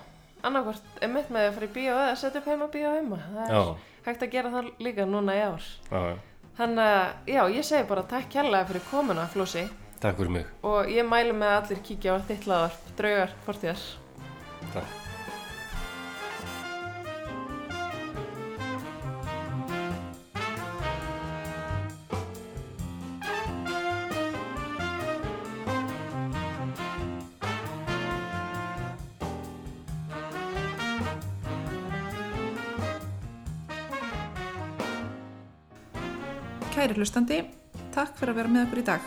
annarkvort 0.49 1.01
er 1.03 1.11
mitt 1.13 1.31
með 1.35 1.49
að 1.49 1.55
fara 1.59 1.67
í 1.69 1.75
bíó 1.75 1.95
eða 1.99 2.17
setja 2.21 2.41
upp 2.43 2.49
heima 2.53 2.69
bíó 2.75 2.93
heima. 2.95 3.19
Það 3.35 3.55
er 3.59 3.71
hægt 4.09 4.23
að 4.27 4.33
gera 4.37 4.51
það 4.55 4.71
líka 4.87 5.07
núna 5.09 5.37
í 5.39 5.43
ár. 5.47 5.69
já, 5.91 6.01
já, 6.11 6.17
Þannig 6.59 6.91
að, 6.95 7.07
já, 7.35 7.41
ég 7.59 7.65
segi 7.67 7.89
bara 7.89 8.03
takk 8.15 8.29
kærlega 8.31 8.69
fyrir 8.71 8.85
komuna, 8.91 9.25
Flósi. 9.33 9.65
takk 10.01 10.17
fyrir 10.21 10.31
mig 10.31 10.47
Og 10.63 10.87
ég 10.93 11.07
mælu 11.09 11.33
með 11.35 11.49
að 11.55 11.63
allir 11.63 11.81
kíkja 11.89 12.15
á 12.15 12.19
þitt 12.29 12.47
laðarp, 12.47 12.93
draugar, 12.99 13.33
fortíðar. 13.47 13.89
takk 14.75 15.04
Kæri 36.75 36.97
hlustandi, 36.99 37.37
takk 37.95 38.17
fyrir 38.19 38.33
að 38.33 38.39
vera 38.41 38.51
með 38.51 38.65
okkur 38.65 38.81
í 38.81 38.83
dag. 38.89 39.05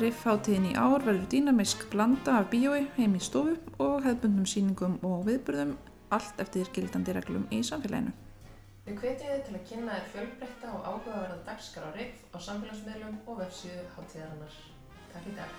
Riffháttíðin 0.00 0.70
í 0.70 0.72
ár 0.80 1.04
verður 1.04 1.26
dýnamisk 1.34 1.82
blanda 1.92 2.38
af 2.38 2.48
bíói 2.54 2.86
heim 2.96 3.18
í 3.18 3.20
stofu 3.20 3.58
og 3.84 4.00
hefðbundnum 4.06 4.48
síningum 4.48 4.96
og 5.04 5.26
viðburðum 5.28 5.74
allt 6.16 6.40
eftir 6.40 6.72
gildandi 6.72 7.12
reglum 7.18 7.44
í 7.52 7.60
samfélaginu. 7.68 8.16
Við 8.88 8.96
hvetjum 8.96 9.28
þið 9.28 9.44
til 9.44 9.56
að 9.60 9.68
kynna 9.68 9.92
þér 9.92 10.10
fjölbreytta 10.16 10.72
og 10.72 10.88
áhugaverða 10.88 11.38
dagskar 11.50 11.84
á 11.84 11.90
Riff 12.00 12.16
á 12.32 12.38
samfélagsmiðlum 12.48 13.16
og 13.28 13.34
vefsíðu 13.44 13.84
hátíðarinnar. 13.98 14.54
Takk 15.12 15.26
í 15.28 15.36
dag. 15.36 15.52